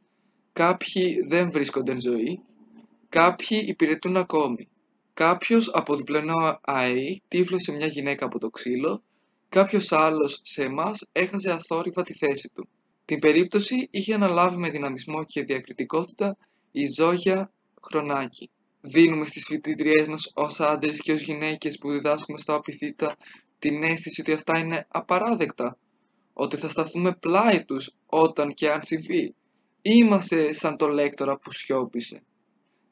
[0.53, 2.41] κάποιοι δεν βρίσκονται εν ζωή,
[3.11, 4.67] κάποιοι υπηρετούν ακόμη.
[5.13, 9.03] Κάποιος από διπλανό ΑΕΗ τύφλωσε μια γυναίκα από το ξύλο,
[9.49, 12.67] κάποιος άλλος σε εμάς έχασε αθόρυβα τη θέση του.
[13.05, 16.37] Την περίπτωση είχε αναλάβει με δυναμισμό και διακριτικότητα
[16.71, 18.49] η Ζόγια Χρονάκη
[18.81, 23.15] δίνουμε στις φοιτητριές μας ως άντρες και ως γυναίκες που διδάσκουμε στο απειθήτα
[23.59, 25.77] την αίσθηση ότι αυτά είναι απαράδεκτα,
[26.33, 29.35] ότι θα σταθούμε πλάι τους όταν και αν συμβεί.
[29.81, 32.23] Είμαστε σαν το λέκτορα που σιώπησε.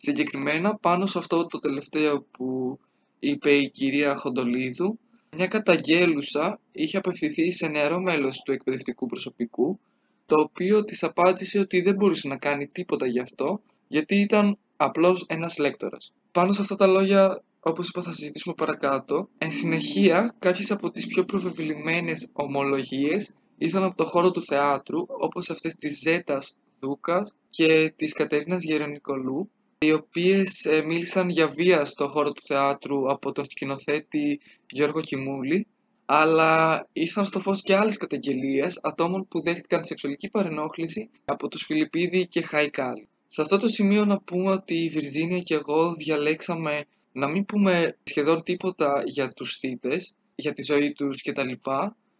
[0.01, 2.77] Συγκεκριμένα πάνω σε αυτό το τελευταίο που
[3.19, 4.99] είπε η κυρία Χοντολίδου,
[5.35, 9.79] μια καταγγέλουσα είχε απευθυνθεί σε νεαρό μέλος του εκπαιδευτικού προσωπικού,
[10.25, 15.25] το οποίο της απάντησε ότι δεν μπορούσε να κάνει τίποτα γι' αυτό, γιατί ήταν απλώς
[15.27, 16.13] ένας λέκτορας.
[16.31, 21.07] Πάνω σε αυτά τα λόγια, όπως είπα θα συζητήσουμε παρακάτω, εν συνεχεία κάποιες από τις
[21.07, 27.93] πιο προβεβλημένες ομολογίες ήρθαν από το χώρο του θεάτρου, όπως αυτές της Ζέτας Δούκας και
[27.95, 29.49] της Κατερίνας Γερονικολού,
[29.81, 34.39] οι οποίες ε, μίλησαν για βία στο χώρο του θεάτρου από τον σκηνοθέτη
[34.69, 35.67] Γιώργο Κιμούλη,
[36.05, 42.27] αλλά ήρθαν στο φως και άλλες καταγγελίες ατόμων που δέχτηκαν σεξουαλική παρενόχληση από τους Φιλιππίδη
[42.27, 43.05] και Χαϊκάλ.
[43.27, 47.97] Σε αυτό το σημείο να πούμε ότι η Βιρζίνια και εγώ διαλέξαμε να μην πούμε
[48.03, 51.51] σχεδόν τίποτα για τους θύτες, για τη ζωή τους κτλ.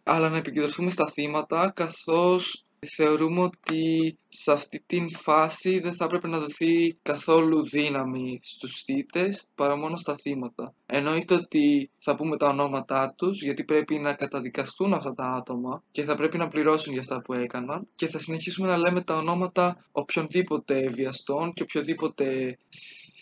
[0.02, 6.28] Αλλά να επικεντρωθούμε στα θύματα καθώς θεωρούμε ότι σε αυτή την φάση δεν θα έπρεπε
[6.28, 10.74] να δοθεί καθόλου δύναμη στους θύτες παρά μόνο στα θύματα.
[10.86, 16.02] Εννοείται ότι θα πούμε τα ονόματά τους γιατί πρέπει να καταδικαστούν αυτά τα άτομα και
[16.02, 19.84] θα πρέπει να πληρώσουν για αυτά που έκαναν και θα συνεχίσουμε να λέμε τα ονόματα
[19.92, 22.50] οποιονδήποτε βιαστών και οποιοδήποτε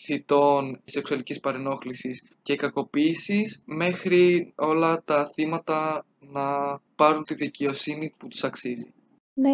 [0.03, 8.43] θητών σεξουαλικής παρενόχλησης και κακοποίησης μέχρι όλα τα θύματα να πάρουν τη δικαιοσύνη που τους
[8.43, 8.93] αξίζει.
[9.39, 9.51] Ναι,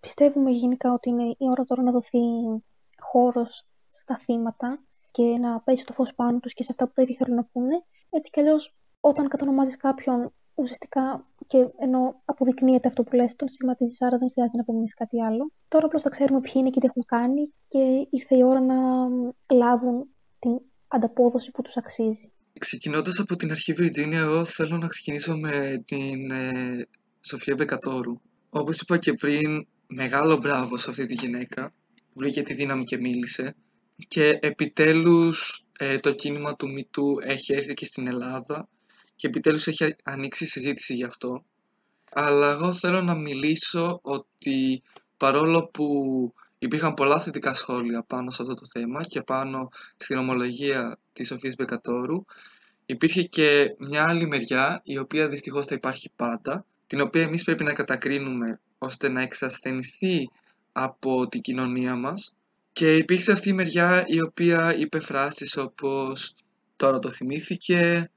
[0.00, 2.18] πιστεύουμε γενικά ότι είναι η ώρα τώρα να δοθεί
[2.98, 7.02] χώρος στα θύματα και να πέσει το φως πάνω τους και σε αυτά που τα
[7.02, 7.84] ίδια θέλουν να πούνε.
[8.10, 14.02] Έτσι κι αλλιώς όταν κατονομάζεις κάποιον ουσιαστικά και ενώ αποδεικνύεται αυτό που λες, τον στιγματίζεις,
[14.02, 15.52] άρα δεν χρειάζεται να απομείνεις κάτι άλλο.
[15.68, 18.74] Τώρα απλώς θα ξέρουμε ποιοι είναι και τι έχουν κάνει και ήρθε η ώρα να
[19.52, 20.08] λάβουν
[20.38, 22.32] την ανταπόδοση που τους αξίζει.
[22.58, 26.86] Ξεκινώντας από την αρχή Βιρτζίνια, εγώ θέλω να ξεκινήσω με την ε,
[27.20, 28.20] Σοφία Μπεκατόρου.
[28.50, 32.96] Όπως είπα και πριν, μεγάλο μπράβο σε αυτή τη γυναίκα που βρήκε τη δύναμη και
[32.96, 33.56] μίλησε.
[34.08, 38.68] Και επιτέλους ε, το κίνημα του Μητού έχει έρθει και στην Ελλάδα
[39.16, 41.44] και επιτέλους έχει ανοίξει συζήτηση γι' αυτό.
[42.12, 44.82] Αλλά εγώ θέλω να μιλήσω ότι
[45.16, 45.86] παρόλο που
[46.58, 51.54] υπήρχαν πολλά θετικά σχόλια πάνω σε αυτό το θέμα και πάνω στην ομολογία της Σοφίας
[51.54, 52.24] Μπεκατόρου,
[52.86, 57.64] υπήρχε και μια άλλη μεριά η οποία δυστυχώς θα υπάρχει πάντα την οποία εμείς πρέπει
[57.64, 60.30] να κατακρίνουμε ώστε να εξασθενιστεί
[60.72, 62.34] από την κοινωνία μας
[62.72, 66.34] και υπήρξε αυτή η μεριά η οποία είπε φράσεις όπως
[66.76, 68.10] τώρα το θυμήθηκε,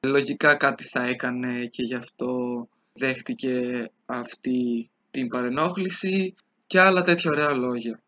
[0.00, 6.34] λογικά κάτι θα έκανε και γι' αυτό δέχτηκε αυτή την παρενόχληση
[6.66, 8.00] και άλλα τέτοια ωραία λόγια.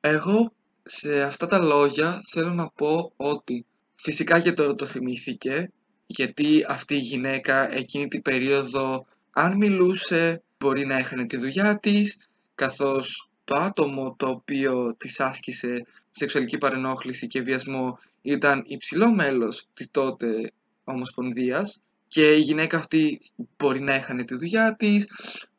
[0.00, 5.72] Εγώ σε αυτά τα λόγια θέλω να πω ότι φυσικά και τώρα το θυμήθηκε
[6.16, 12.16] γιατί αυτή η γυναίκα εκείνη την περίοδο αν μιλούσε μπορεί να έχανε τη δουλειά της
[12.54, 19.88] καθώς το άτομο το οποίο της άσκησε σεξουαλική παρενόχληση και βιασμό ήταν υψηλό μέλος της
[19.90, 20.52] τότε
[20.84, 23.18] Ομοσπονδίας και η γυναίκα αυτή
[23.56, 25.06] μπορεί να έχανε τη δουλειά της,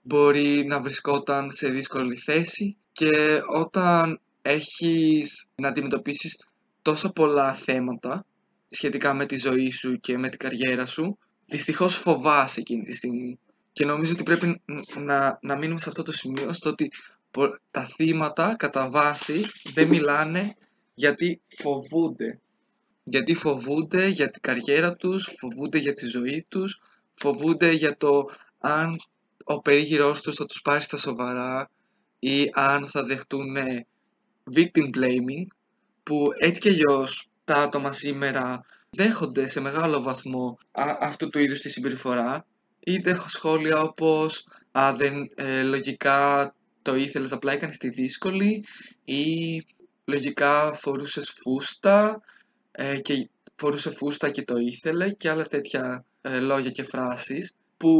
[0.01, 6.45] μπορεί να βρισκόταν σε δύσκολη θέση και όταν έχεις να αντιμετωπίσεις
[6.81, 8.25] τόσο πολλά θέματα
[8.69, 13.39] σχετικά με τη ζωή σου και με την καριέρα σου, δυστυχώς φοβάσαι εκείνη τη στιγμή.
[13.73, 14.61] Και νομίζω ότι πρέπει
[15.03, 16.87] να, να μείνουμε σε αυτό το σημείο, στο ότι
[17.71, 20.53] τα θύματα κατά βάση δεν μιλάνε
[20.93, 22.39] γιατί φοβούνται.
[23.03, 26.81] Γιατί φοβούνται για την καριέρα τους, φοβούνται για τη ζωή τους,
[27.13, 28.99] φοβούνται για το αν
[29.43, 31.69] ο περίγυρός τους θα τους πάρει στα σοβαρά
[32.19, 33.55] ή αν θα δεχτούν
[34.55, 35.47] victim blaming
[36.03, 40.57] που έτσι και αλλιώς τα άτομα σήμερα δέχονται σε μεγάλο βαθμό
[40.99, 42.45] αυτού του είδους τη συμπεριφορά
[42.79, 48.65] είτε σχόλια όπως «Α, δεν, ε, λογικά το ήθελες, απλά έκανες τη δύσκολη»
[49.05, 49.25] ή
[50.05, 52.21] «Λογικά φορούσες φούστα
[52.71, 57.97] ε, και φορούσε φούστα και το ήθελε» και άλλα τέτοια ε, λόγια και φράσεις που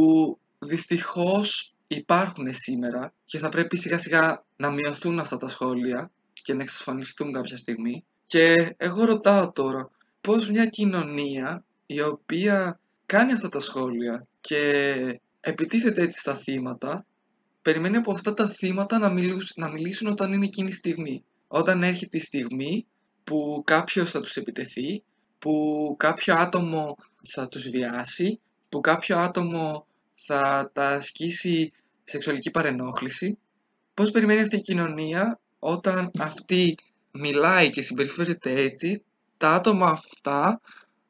[0.58, 6.62] δυστυχώς υπάρχουν σήμερα και θα πρέπει σιγά σιγά να μειωθούν αυτά τα σχόλια και να
[6.62, 13.60] εξασφαλιστούν κάποια στιγμή και εγώ ρωτάω τώρα, πώς μια κοινωνία η οποία κάνει αυτά τα
[13.60, 14.94] σχόλια και
[15.40, 17.06] επιτίθεται έτσι στα θύματα,
[17.62, 21.24] περιμένει από αυτά τα θύματα να, μιλούσουν, να μιλήσουν όταν είναι εκείνη η στιγμή.
[21.48, 22.86] Όταν έρχεται η στιγμή
[23.24, 25.02] που κάποιος θα τους επιτεθεί,
[25.38, 26.96] που κάποιο άτομο
[27.28, 31.72] θα τους βιάσει, που κάποιο άτομο θα τα ασκήσει
[32.04, 33.38] σεξουαλική παρενόχληση,
[33.94, 36.74] πώς περιμένει αυτή η κοινωνία όταν αυτή
[37.20, 39.02] μιλάει και συμπεριφέρεται έτσι,
[39.36, 40.60] τα άτομα αυτά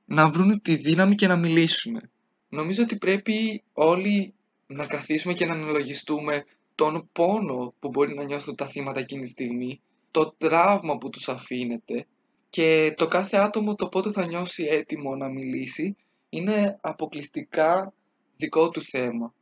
[0.05, 2.01] να βρουν τη δύναμη και να μιλήσουμε.
[2.49, 4.35] Νομίζω ότι πρέπει όλοι
[4.67, 9.29] να καθίσουμε και να αναλογιστούμε τον πόνο που μπορεί να νιώθουν τα θύματα εκείνη τη
[9.29, 12.07] στιγμή, το τραύμα που τους αφήνεται
[12.49, 15.97] και το κάθε άτομο το πότε θα νιώσει έτοιμο να μιλήσει
[16.29, 17.93] είναι αποκλειστικά
[18.37, 19.35] δικό του θέμα.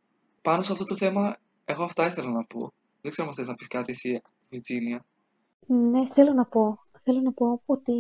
[0.43, 2.73] Πάνω σε αυτό το θέμα, εγώ αυτά ήθελα να πω.
[3.01, 5.05] Δεν ξέρω αν θες να πεις κάτι εσύ, Βιτσίνια.
[5.67, 6.79] Ναι, θέλω να πω.
[7.03, 7.93] Θέλω να πω ότι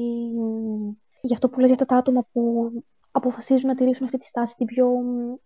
[1.21, 2.71] γι' αυτό που λες για αυτά τα άτομα που
[3.11, 4.89] αποφασίζουν να τηρήσουν αυτή τη στάση, την πιο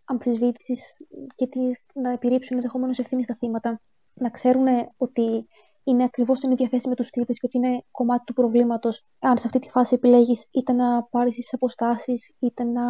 [0.04, 1.60] αμφισβήτησης και τη,
[1.94, 3.80] να επιρρύψουν ενδεχομένω ευθύνη στα θύματα,
[4.14, 4.66] να ξέρουν
[4.96, 5.46] ότι
[5.84, 9.38] είναι ακριβώς στην ίδια θέση με τους θύτες και ότι είναι κομμάτι του προβλήματος, αν
[9.38, 12.82] σε αυτή τη φάση επιλέγεις είτε να πάρεις τις αποστάσεις, είτε να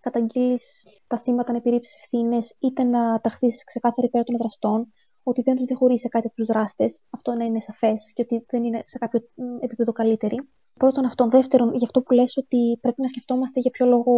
[0.00, 4.92] καταγγείλεις τα θύματα, να επιρρύψεις ευθύνες, είτε να ταχθείς ξεκάθαρα υπέρ των δραστών,
[5.24, 8.44] ότι δεν τους διαχωρίζει σε κάτι από τους δράστες, αυτό να είναι σαφές και ότι
[8.48, 9.20] δεν είναι σε κάποιο
[9.60, 10.48] επίπεδο καλύτερη.
[10.74, 11.30] Πρώτον αυτόν.
[11.30, 14.14] Δεύτερον, γι' αυτό που λες ότι πρέπει να σκεφτόμαστε για ποιο λόγο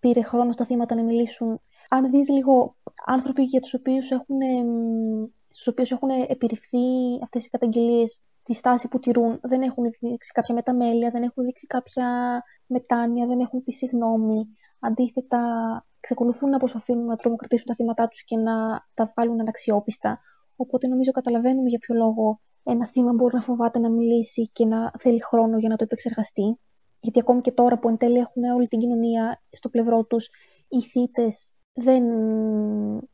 [0.00, 1.60] πήρε χρόνο στα θύματα να μιλήσουν.
[1.88, 2.76] Αν δεις λίγο
[3.06, 6.78] άνθρωποι για τους οποίους έχουν, εμ, στους οποίους έχουν επιρριφθεί
[7.22, 11.66] αυτές οι καταγγελίες τη στάση που τηρούν, δεν έχουν δείξει κάποια μεταμέλεια, δεν έχουν δείξει
[11.66, 14.48] κάποια μετάνοια, δεν έχουν πει συγγνώμη.
[14.78, 15.40] Αντίθετα,
[16.06, 20.20] εξακολουθούν να προσπαθούν να τρομοκρατήσουν τα θύματα τους και να τα βγάλουν αναξιόπιστα.
[20.56, 24.90] Οπότε νομίζω καταλαβαίνουμε για ποιο λόγο ένα θύμα μπορεί να φοβάται να μιλήσει και να
[24.98, 26.58] θέλει χρόνο για να το επεξεργαστεί.
[27.00, 30.28] Γιατί ακόμη και τώρα που εν τέλει έχουν όλη την κοινωνία στο πλευρό τους,
[30.68, 32.04] οι θύτες δεν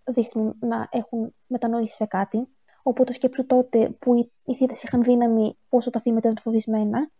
[0.04, 2.48] δείχνουν να έχουν μετανόηση σε κάτι.
[2.82, 7.10] Οπότε σκέψου τότε που οι, οι θύτες είχαν δύναμη πόσο τα θύματα ήταν φοβισμένα.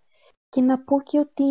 [0.53, 1.45] Και να πω και ότι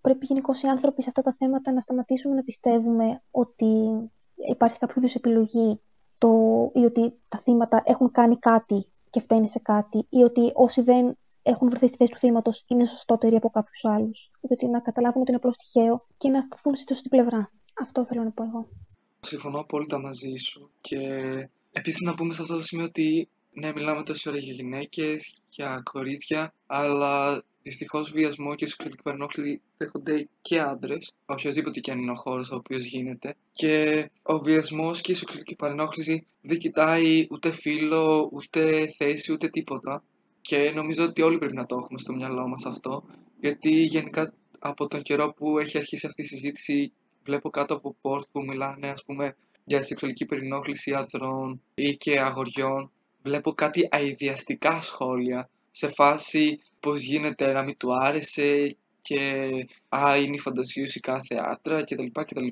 [0.00, 3.66] πρέπει γενικώ οι άνθρωποι σε αυτά τα θέματα να σταματήσουμε να πιστεύουμε ότι
[4.48, 5.80] υπάρχει κάποιο είδους επιλογή
[6.18, 6.30] το,
[6.74, 11.16] ή ότι τα θύματα έχουν κάνει κάτι και φταίνει σε κάτι ή ότι όσοι δεν
[11.42, 14.30] έχουν βρεθεί στη θέση του θύματος είναι σωστότεροι από κάποιους άλλους.
[14.40, 17.52] Ότι να καταλάβουν ότι είναι απλώς τυχαίο και να σταθούν στη σωστή πλευρά.
[17.80, 18.68] Αυτό θέλω να πω εγώ.
[19.20, 20.98] Συμφωνώ απόλυτα μαζί σου και
[21.72, 25.82] επίσης να πούμε σε αυτό το σημείο ότι ναι, μιλάμε τόση ώρα για γυναίκες, για
[25.92, 32.14] κορίτσια, αλλά δυστυχώς βιασμό και σεξουαλική παρενόχληση δέχονται και άντρες, οποιοδήποτε και αν είναι ο
[32.14, 33.34] χώρος ο οποίος γίνεται.
[33.52, 40.02] Και ο βιασμός και η σεξουαλική παρενόχληση δεν κοιτάει ούτε φίλο, ούτε θέση, ούτε τίποτα.
[40.40, 43.04] Και νομίζω ότι όλοι πρέπει να το έχουμε στο μυαλό μας αυτό,
[43.40, 46.92] γιατί γενικά από τον καιρό που έχει αρχίσει αυτή η συζήτηση
[47.24, 52.90] βλέπω κάτω από post που μιλάνε ας πούμε για σεξουαλική περινόχληση ανδρών ή και αγοριών.
[53.22, 59.50] Βλέπω κάτι αειδιαστικά σχόλια σε φάση πώς γίνεται να μην του άρεσε και
[59.88, 62.06] α, είναι η φαντασίωση κάθε άντρα κτλ.
[62.12, 62.46] κτλ.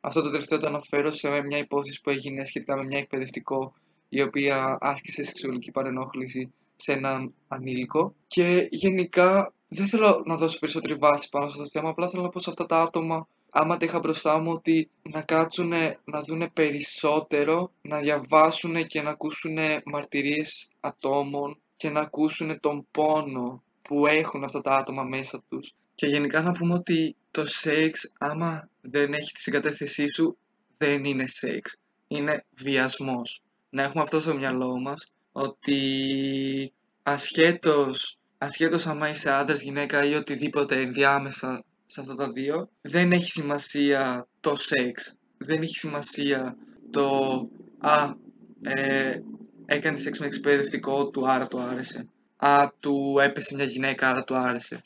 [0.00, 3.74] Αυτό το τελευταίο το αναφέρω σε μια υπόθεση που έγινε σχετικά με μια εκπαιδευτικό
[4.08, 10.94] η οποία άσκησε σεξουαλική παρενόχληση σε έναν ανήλικο και γενικά δεν θέλω να δώσω περισσότερη
[10.94, 13.76] βάση πάνω σε αυτό το θέμα, απλά θέλω να πω σε αυτά τα άτομα άμα
[13.76, 15.72] τα είχα μπροστά μου ότι να κάτσουν
[16.04, 23.62] να δούνε περισσότερο, να διαβάσουν και να ακούσουν μαρτυρίες ατόμων και να ακούσουν τον πόνο
[23.82, 25.72] που έχουν αυτά τα άτομα μέσα τους.
[25.94, 30.36] Και γενικά να πούμε ότι το σεξ άμα δεν έχει τη συγκατεύθυνσή σου
[30.78, 31.76] δεν είναι σεξ,
[32.08, 33.42] είναι βιασμός.
[33.70, 36.72] Να έχουμε αυτό στο μυαλό μας ότι
[37.02, 43.30] ασχέτως, ασχέτως άμα είσαι άντρας, γυναίκα ή οτιδήποτε ενδιάμεσα σε αυτά τα δύο, δεν έχει
[43.30, 45.14] σημασία το σεξ.
[45.38, 46.56] Δεν έχει σημασία
[46.90, 47.08] το
[47.78, 48.14] «Α,
[48.62, 49.22] ε,
[49.66, 52.08] έκανε σεξ με εκπαιδευτικό του, άρα του άρεσε».
[52.36, 54.82] «Α, του έπεσε μια γυναίκα, άρα του άρεσε».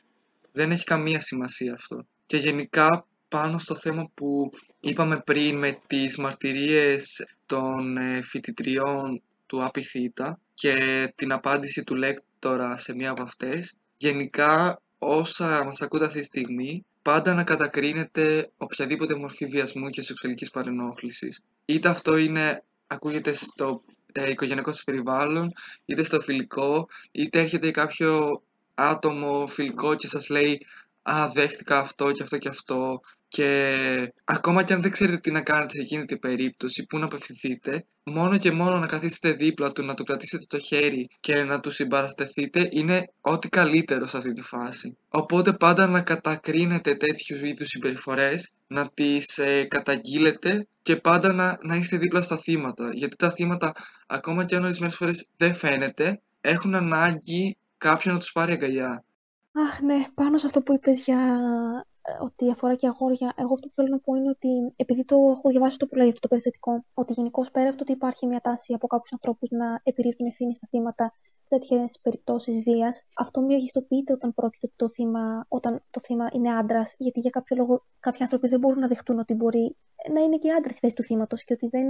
[0.52, 2.06] Δεν έχει καμία σημασία αυτό.
[2.26, 4.50] Και γενικά πάνω στο θέμα που
[4.80, 10.76] είπαμε πριν με τις μαρτυρίες των ε, φοιτητριών του Απιθύτα και
[11.14, 16.84] την απάντηση του λέκτορα σε μία από αυτές, γενικά όσα μας ακούτε αυτή τη στιγμή
[17.04, 21.40] πάντα να κατακρίνετε οποιαδήποτε μορφή βιασμού και σεξουαλικής παρενόχλησης.
[21.64, 23.82] Είτε αυτό είναι, ακούγεται στο
[24.12, 25.52] ε, οικογενειακό σας περιβάλλον,
[25.84, 28.42] είτε στο φιλικό, είτε έρχεται κάποιο
[28.74, 30.66] άτομο φιλικό και σας λέει
[31.02, 33.00] «Α, δέχτηκα αυτό και αυτό και αυτό»
[33.34, 37.04] και ακόμα και αν δεν ξέρετε τι να κάνετε σε εκείνη την περίπτωση, πού να
[37.04, 41.60] απευθυνθείτε, μόνο και μόνο να καθίσετε δίπλα του, να του κρατήσετε το χέρι και να
[41.60, 44.96] του συμπαραστεθείτε είναι ό,τι καλύτερο σε αυτή τη φάση.
[45.08, 51.76] Οπότε πάντα να κατακρίνετε τέτοιου είδους συμπεριφορές, να τις ε, καταγγείλετε και πάντα να, να
[51.76, 52.90] είστε δίπλα στα θύματα.
[52.92, 53.72] Γιατί τα θύματα,
[54.06, 59.04] ακόμα και αν ορισμένες φορές δεν φαίνεται, έχουν ανάγκη κάποιον να τους πάρει αγκαλιά.
[59.52, 63.66] Αχ, ναι, πάνω σε αυτό που είπες για ε, ότι αφορά και αγόρια, εγώ αυτό
[63.68, 66.84] που θέλω να πω είναι ότι επειδή το έχω διαβάσει το πολύ αυτό το περιστατικό,
[66.94, 70.54] ότι γενικώς πέρα από το ότι υπάρχει μια τάση από κάποιους ανθρώπους να επιρρύπτουν ευθύνη
[70.54, 71.12] στα θύματα
[71.48, 76.94] σε τέτοιες περιπτώσεις βίας, αυτό μεγιστοποιείται όταν πρόκειται το θύμα, όταν το θύμα είναι άντρας,
[76.98, 79.76] γιατί για κάποιο λόγο κάποιοι άνθρωποι δεν μπορούν να δεχτούν ότι μπορεί
[80.12, 81.86] να είναι και άντρα στη θέση του θύματος και ότι δεν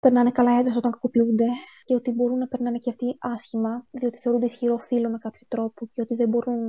[0.00, 1.46] περνάνε καλά έντρε όταν κακοποιούνται
[1.82, 5.86] και ότι μπορούν να περνάνε και αυτοί άσχημα, διότι θεωρούνται ισχυρό φίλο με κάποιο τρόπο
[5.92, 6.60] και ότι δεν μπορούν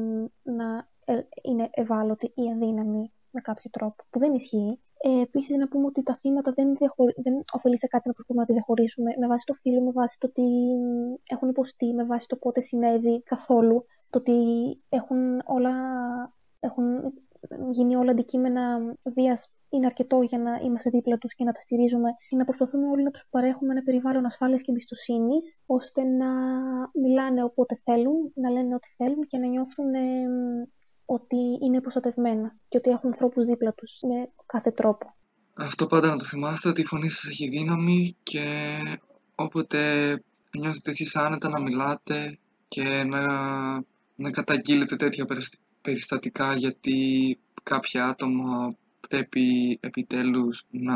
[0.44, 0.99] να ε,
[1.42, 4.80] είναι ευάλωτοι ή αδύναμοι με κάποιο τρόπο, που δεν ισχύει.
[5.02, 7.14] Ε, Επίσης, να πούμε ότι τα θύματα δεν, διαχωρι...
[7.18, 10.18] δεν ωφελεί σε κάτι να προσπαθούμε να τη διαχωρίσουμε με βάση το φίλο, με βάση
[10.20, 10.44] το τι
[11.28, 13.86] έχουν υποστεί, με βάση το πότε συνέβη καθόλου.
[14.10, 14.34] Το ότι
[14.90, 15.74] έχουν όλα
[16.60, 17.14] έχουν
[17.70, 22.10] γίνει όλα αντικείμενα βίας είναι αρκετό για να είμαστε δίπλα τους και να τα στηρίζουμε
[22.30, 26.28] και να προσπαθούμε όλοι να τους παρέχουμε ένα περιβάλλον ασφάλειας και εμπιστοσύνης, ώστε να
[26.94, 30.00] μιλάνε όποτε θέλουν, να λένε ό,τι θέλουν και να νιώθουν ε,
[31.12, 35.16] ότι είναι προστατευμένα και ότι έχουν ανθρώπους δίπλα τους με κάθε τρόπο.
[35.54, 38.78] Αυτό πάντα να το θυμάστε ότι η φωνή σας έχει δύναμη και
[39.36, 39.80] όποτε
[40.58, 42.38] νιώθετε εσείς άνετα να μιλάτε
[42.68, 43.24] και να,
[44.16, 45.26] να καταγγείλετε τέτοια
[45.82, 48.76] περιστατικά γιατί κάποια άτομα
[49.10, 50.96] πρέπει επιτέλους να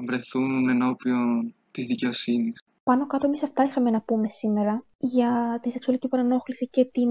[0.00, 2.62] βρεθούν ενώπιον της δικαιοσύνης.
[2.88, 7.10] Πάνω κάτω εμείς αυτά είχαμε να πούμε σήμερα για τη σεξουαλική παρανόχληση και την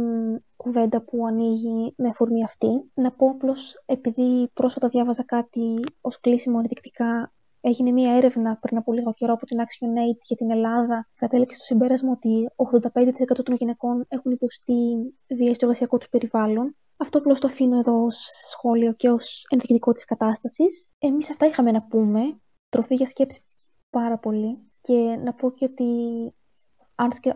[0.56, 2.68] κουβέντα που ανοίγει με αφορμή αυτή.
[2.94, 8.94] Να πω απλώς επειδή πρόσφατα διάβαζα κάτι ως κλείσιμο ενδεικτικά Έγινε μία έρευνα πριν από
[8.94, 11.10] λίγο καιρό από την ActionAid για την Ελλάδα.
[11.16, 16.76] Κατέληξε στο συμπέρασμα ότι 85% των γυναικών έχουν υποστεί βία στο εργασιακό τους περιβάλλον.
[16.98, 20.92] Αυτό απλώς το αφήνω εδώ ως σχόλιο και ως ενδεικτικό της κατάστασης.
[20.98, 22.40] Εμείς αυτά είχαμε να πούμε.
[22.70, 23.42] Τροφή για σκέψη
[23.90, 24.67] πάρα πολύ.
[24.82, 25.86] Και να πω και ότι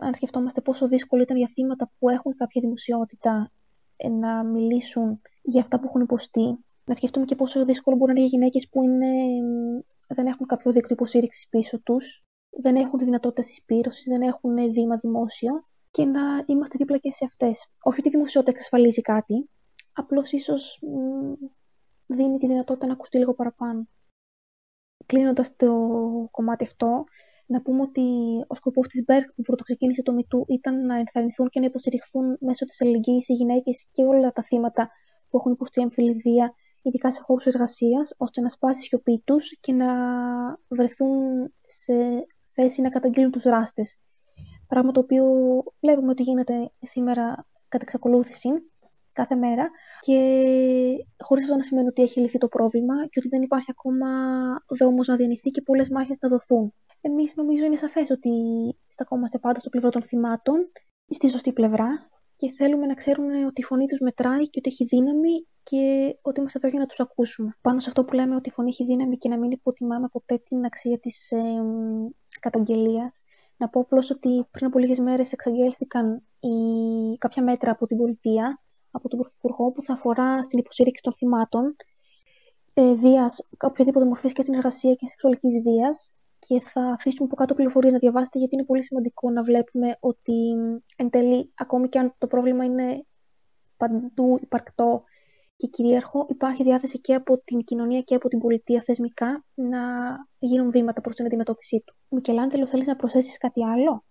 [0.00, 3.52] αν σκεφτόμαστε πόσο δύσκολο ήταν για θύματα που έχουν κάποια δημοσιότητα
[3.96, 8.20] ε, να μιλήσουν για αυτά που έχουν υποστεί, να σκεφτούμε και πόσο δύσκολο μπορεί να
[8.20, 9.08] είναι για γυναίκες που είναι,
[10.08, 14.96] δεν έχουν κάποιο δίκτυο υποστήριξης πίσω τους, δεν έχουν τη δυνατότητα συσπήρωσης, δεν έχουν βήμα
[14.96, 17.66] δημόσιο και να είμαστε δίπλα και σε αυτές.
[17.82, 19.50] Όχι ότι η δημοσιότητα εξασφαλίζει κάτι,
[19.92, 20.82] απλώς ίσως
[22.06, 23.88] δίνει τη δυνατότητα να ακουστεί λίγο παραπάνω.
[25.06, 25.68] Κλείνοντας το
[26.30, 27.04] κομμάτι αυτό,
[27.52, 28.02] να πούμε ότι
[28.46, 32.64] ο σκοπός της Μπέρκ που πρωτοξεκίνησε το Μητού ήταν να ενθαρρυνθούν και να υποστηριχθούν μέσω
[32.64, 34.90] της αλληλεγγύης οι γυναίκες και όλα τα θύματα
[35.28, 39.58] που έχουν υποστεί έμφυλη βία, ειδικά σε χώρους εργασίας, ώστε να σπάσει η σιωπή τους
[39.60, 39.86] και να
[40.68, 41.94] βρεθούν σε
[42.52, 43.96] θέση να καταγγείλουν τους δράστες.
[44.66, 45.24] Πράγμα το οποίο
[45.80, 48.48] βλέπουμε ότι γίνεται σήμερα κατά εξακολούθηση
[49.12, 50.18] κάθε μέρα και
[51.18, 54.08] χωρίς αυτό να σημαίνει ότι έχει λυθεί το πρόβλημα και ότι δεν υπάρχει ακόμα
[54.78, 56.74] δρόμος να διανυθεί και πολλές μάχες να δοθούν.
[57.00, 58.30] Εμείς νομίζω είναι σαφές ότι
[58.86, 60.72] στακόμαστε πάντα στο πλευρό των θυμάτων,
[61.08, 64.84] στη σωστή πλευρά και θέλουμε να ξέρουν ότι η φωνή τους μετράει και ότι έχει
[64.84, 67.56] δύναμη και ότι είμαστε εδώ για να τους ακούσουμε.
[67.60, 70.38] Πάνω σε αυτό που λέμε ότι η φωνή έχει δύναμη και να μην υποτιμάμε ποτέ
[70.38, 71.38] την αξία της ε,
[72.40, 73.22] καταγγελίας,
[73.56, 76.48] να πω απλώς ότι πριν από λίγες μέρες εξαγγέλθηκαν οι...
[77.18, 81.76] κάποια μέτρα από την πολιτεία από τον Πρωθυπουργό που θα αφορά στην υποστήριξη των θυμάτων
[82.74, 86.12] ε, βίας, οποιαδήποτε μορφή και συνεργασία και σεξουαλικής βίας.
[86.38, 90.54] Και θα αφήσουμε από κάτω πληροφορίες να διαβάσετε, γιατί είναι πολύ σημαντικό να βλέπουμε ότι
[90.96, 93.06] εν τέλει, ακόμη και αν το πρόβλημα είναι
[93.76, 95.04] παντού υπαρκτό
[95.56, 99.80] και κυρίαρχο, υπάρχει διάθεση και από την κοινωνία και από την πολιτεία θεσμικά να
[100.38, 101.94] γίνουν βήματα προς την αντιμετώπιση του.
[102.08, 104.04] Μικελάντζελο, θέλεις να προσθέσεις κάτι άλλο;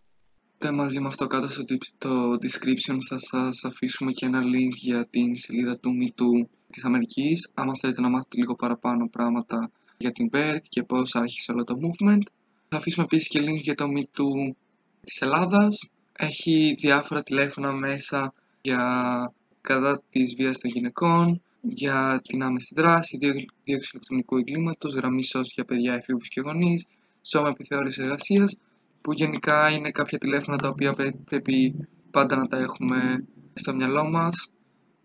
[0.70, 1.64] Μαζί με αυτό κάτω στο
[1.98, 7.50] το description θα σας αφήσουμε και ένα link για την σελίδα του MeToo της Αμερικής
[7.54, 11.76] άμα θέλετε να μάθετε λίγο παραπάνω πράγματα για την BERT και πώς άρχισε όλο το
[11.76, 12.22] movement.
[12.70, 14.56] Θα αφήσουμε επίσης και link για το MeToo
[15.04, 15.90] της Ελλάδας.
[16.18, 23.18] Έχει διάφορα τηλέφωνα μέσα για κατά της βίας των γυναικών, για την άμεση δράση,
[23.64, 26.88] δίωξη ηλεκτρονικού εγκλήματος, γραμμής σώση για παιδιά, εφήβους και γονείς,
[27.22, 28.56] σώμα επιθεώρησης εργασίας
[29.02, 30.96] που γενικά είναι κάποια τηλέφωνα τα οποία
[31.26, 34.52] πρέπει πάντα να τα έχουμε στο μυαλό μας.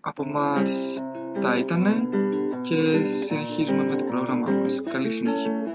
[0.01, 1.01] Από μας
[1.41, 2.09] τα ήτανε
[2.61, 4.83] και συνεχίζουμε με το πρόγραμμά μας.
[4.83, 5.67] Καλή συνέχεια.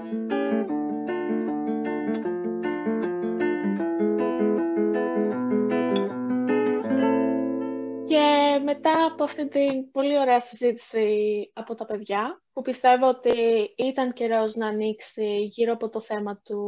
[8.74, 13.34] μετά από αυτή την πολύ ωραία συζήτηση από τα παιδιά, που πιστεύω ότι
[13.76, 16.58] ήταν καιρός να ανοίξει γύρω από το θέμα του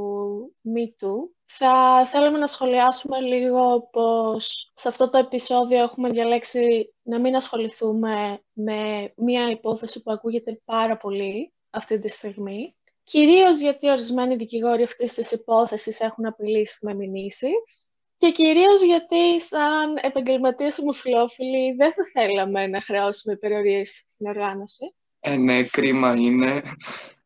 [0.65, 7.21] Me Too, θα θέλαμε να σχολιάσουμε λίγο πως σε αυτό το επεισόδιο έχουμε διαλέξει να
[7.21, 12.75] μην ασχοληθούμε με μια υπόθεση που ακούγεται πάρα πολύ αυτή τη στιγμή.
[13.05, 19.97] Κυρίως γιατί ορισμένοι δικηγόροι αυτής της υπόθεσης έχουν απειλήσει με μηνύσεις και κυρίως γιατί σαν
[20.01, 24.95] επαγγελματίες ομοφυλόφιλοι δεν θα θέλαμε να χρεώσουμε περιορίες στην οργάνωση.
[25.21, 26.63] Ε, ναι, κρίμα είναι.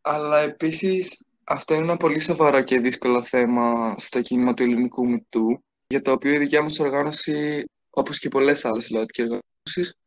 [0.00, 5.64] Αλλά επίσης αυτό είναι ένα πολύ σοβαρό και δύσκολο θέμα στο κίνημα του ελληνικού μητού,
[5.86, 9.98] για το οποίο η δικιά μας οργάνωση, όπως και πολλές άλλες λαοτικές οργανώσεις,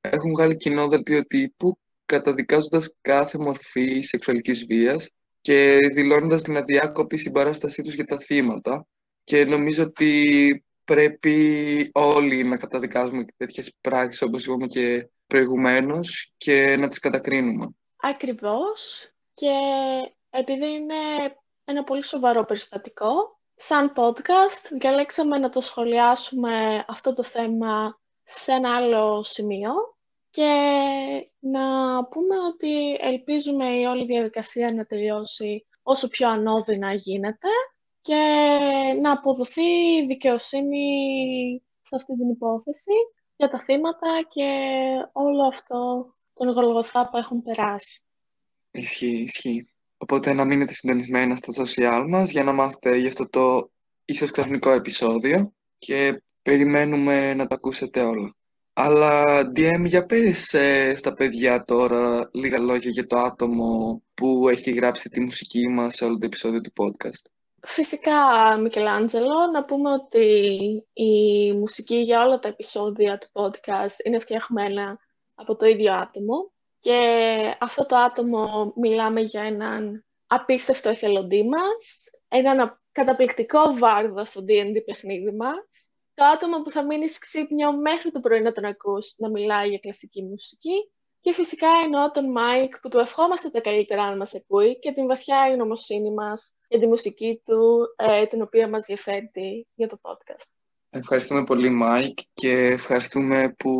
[0.00, 7.82] έχουν βγάλει κοινό δελτίο τύπου καταδικάζοντας κάθε μορφή σεξουαλικής βίας και δηλώνοντας την αδιάκοπη συμπαράστασή
[7.82, 8.86] τους για τα θύματα,
[9.24, 16.88] και νομίζω ότι πρέπει όλοι να καταδικάζουμε τέτοιες πράξεις όπως είπαμε και προηγουμένως και να
[16.88, 17.68] τις κατακρίνουμε.
[17.96, 19.50] Ακριβώς και
[20.30, 20.94] επειδή είναι
[21.64, 28.76] ένα πολύ σοβαρό περιστατικό, σαν podcast διαλέξαμε να το σχολιάσουμε αυτό το θέμα σε ένα
[28.76, 29.72] άλλο σημείο
[30.30, 30.52] και
[31.38, 31.60] να
[32.04, 37.48] πούμε ότι ελπίζουμε η όλη διαδικασία να τελειώσει όσο πιο ανώδυνα γίνεται
[38.02, 38.22] και
[39.00, 40.86] να αποδοθεί δικαιοσύνη
[41.80, 42.92] σε αυτή την υπόθεση
[43.36, 44.48] για τα θύματα και
[45.12, 46.04] όλο αυτό
[46.34, 48.02] τον γολγοθά που έχουν περάσει.
[48.70, 49.74] Ισχύει, ισχύει.
[50.12, 53.70] Οπότε να μείνετε συντονισμένα στο social μας για να μάθετε για αυτό το
[54.04, 58.34] ίσως ξαφνικό επεισόδιο και περιμένουμε να τα ακούσετε όλα.
[58.72, 64.70] Αλλά DM για πες ε, στα παιδιά τώρα λίγα λόγια για το άτομο που έχει
[64.70, 67.30] γράψει τη μουσική μας σε όλο το επεισόδιο του podcast.
[67.66, 70.26] Φυσικά, Μικελάντζελο, να πούμε ότι
[70.92, 74.98] η μουσική για όλα τα επεισόδια του podcast είναι φτιαγμένα
[75.34, 76.98] από το ίδιο άτομο και
[77.60, 85.32] αυτό το άτομο μιλάμε για έναν απίστευτο εθελοντή μας, έναν καταπληκτικό βάρδο στο D&D παιχνίδι
[85.36, 89.68] μας, το άτομο που θα μείνει ξύπνιο μέχρι το πρωί να τον ακούς να μιλάει
[89.68, 94.34] για κλασική μουσική και φυσικά εννοώ τον Μάικ που του ευχόμαστε τα καλύτερα αν μας
[94.34, 99.66] ακούει και την βαθιά ευγνωμοσύνη μας για τη μουσική του, ε, την οποία μας προσφέρει
[99.74, 100.56] για το podcast.
[100.90, 103.70] Ευχαριστούμε πολύ Μάικ και ευχαριστούμε που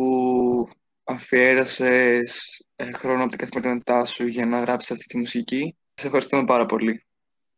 [1.11, 5.75] αφιέρωσες ε, χρόνο από την καθημερινότητά σου για να γράψεις αυτή τη μουσική.
[5.93, 7.05] Σε ευχαριστούμε πάρα πολύ.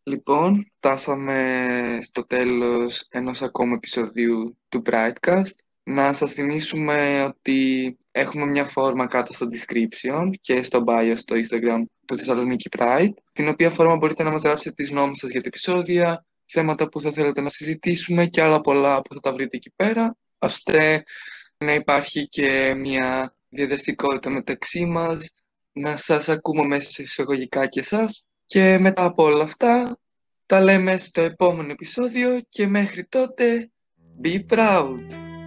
[0.04, 5.56] Λοιπόν, φτάσαμε στο τέλος ενός ακόμα επεισοδίου του Pridecast.
[5.84, 11.84] Να σας θυμίσουμε ότι έχουμε μια φόρμα κάτω στο description και στο bio στο Instagram
[12.06, 15.48] του Θεσσαλονίκη Pride, την οποία φόρμα μπορείτε να μας γράψετε τις γνώμες σας για τα
[15.48, 19.72] επεισόδια, θέματα που θα θέλετε να συζητήσουμε και άλλα πολλά που θα τα βρείτε εκεί
[19.76, 21.04] πέρα, ώστε
[21.58, 25.32] να υπάρχει και μια διαδραστικότητα μεταξύ μας,
[25.72, 29.98] να σας ακούμε μέσα σε εισαγωγικά και εσάς και μετά από όλα αυτά
[30.46, 33.72] τα λέμε στο επόμενο επεισόδιο και μέχρι τότε
[34.24, 35.00] be proud!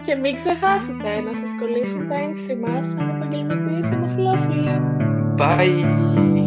[0.05, 4.81] Και μην ξεχάσετε να σας κολλήσουν τα ένσημα σαν επαγγελματίες ομοφυλόφιλοι.
[5.37, 6.46] Bye!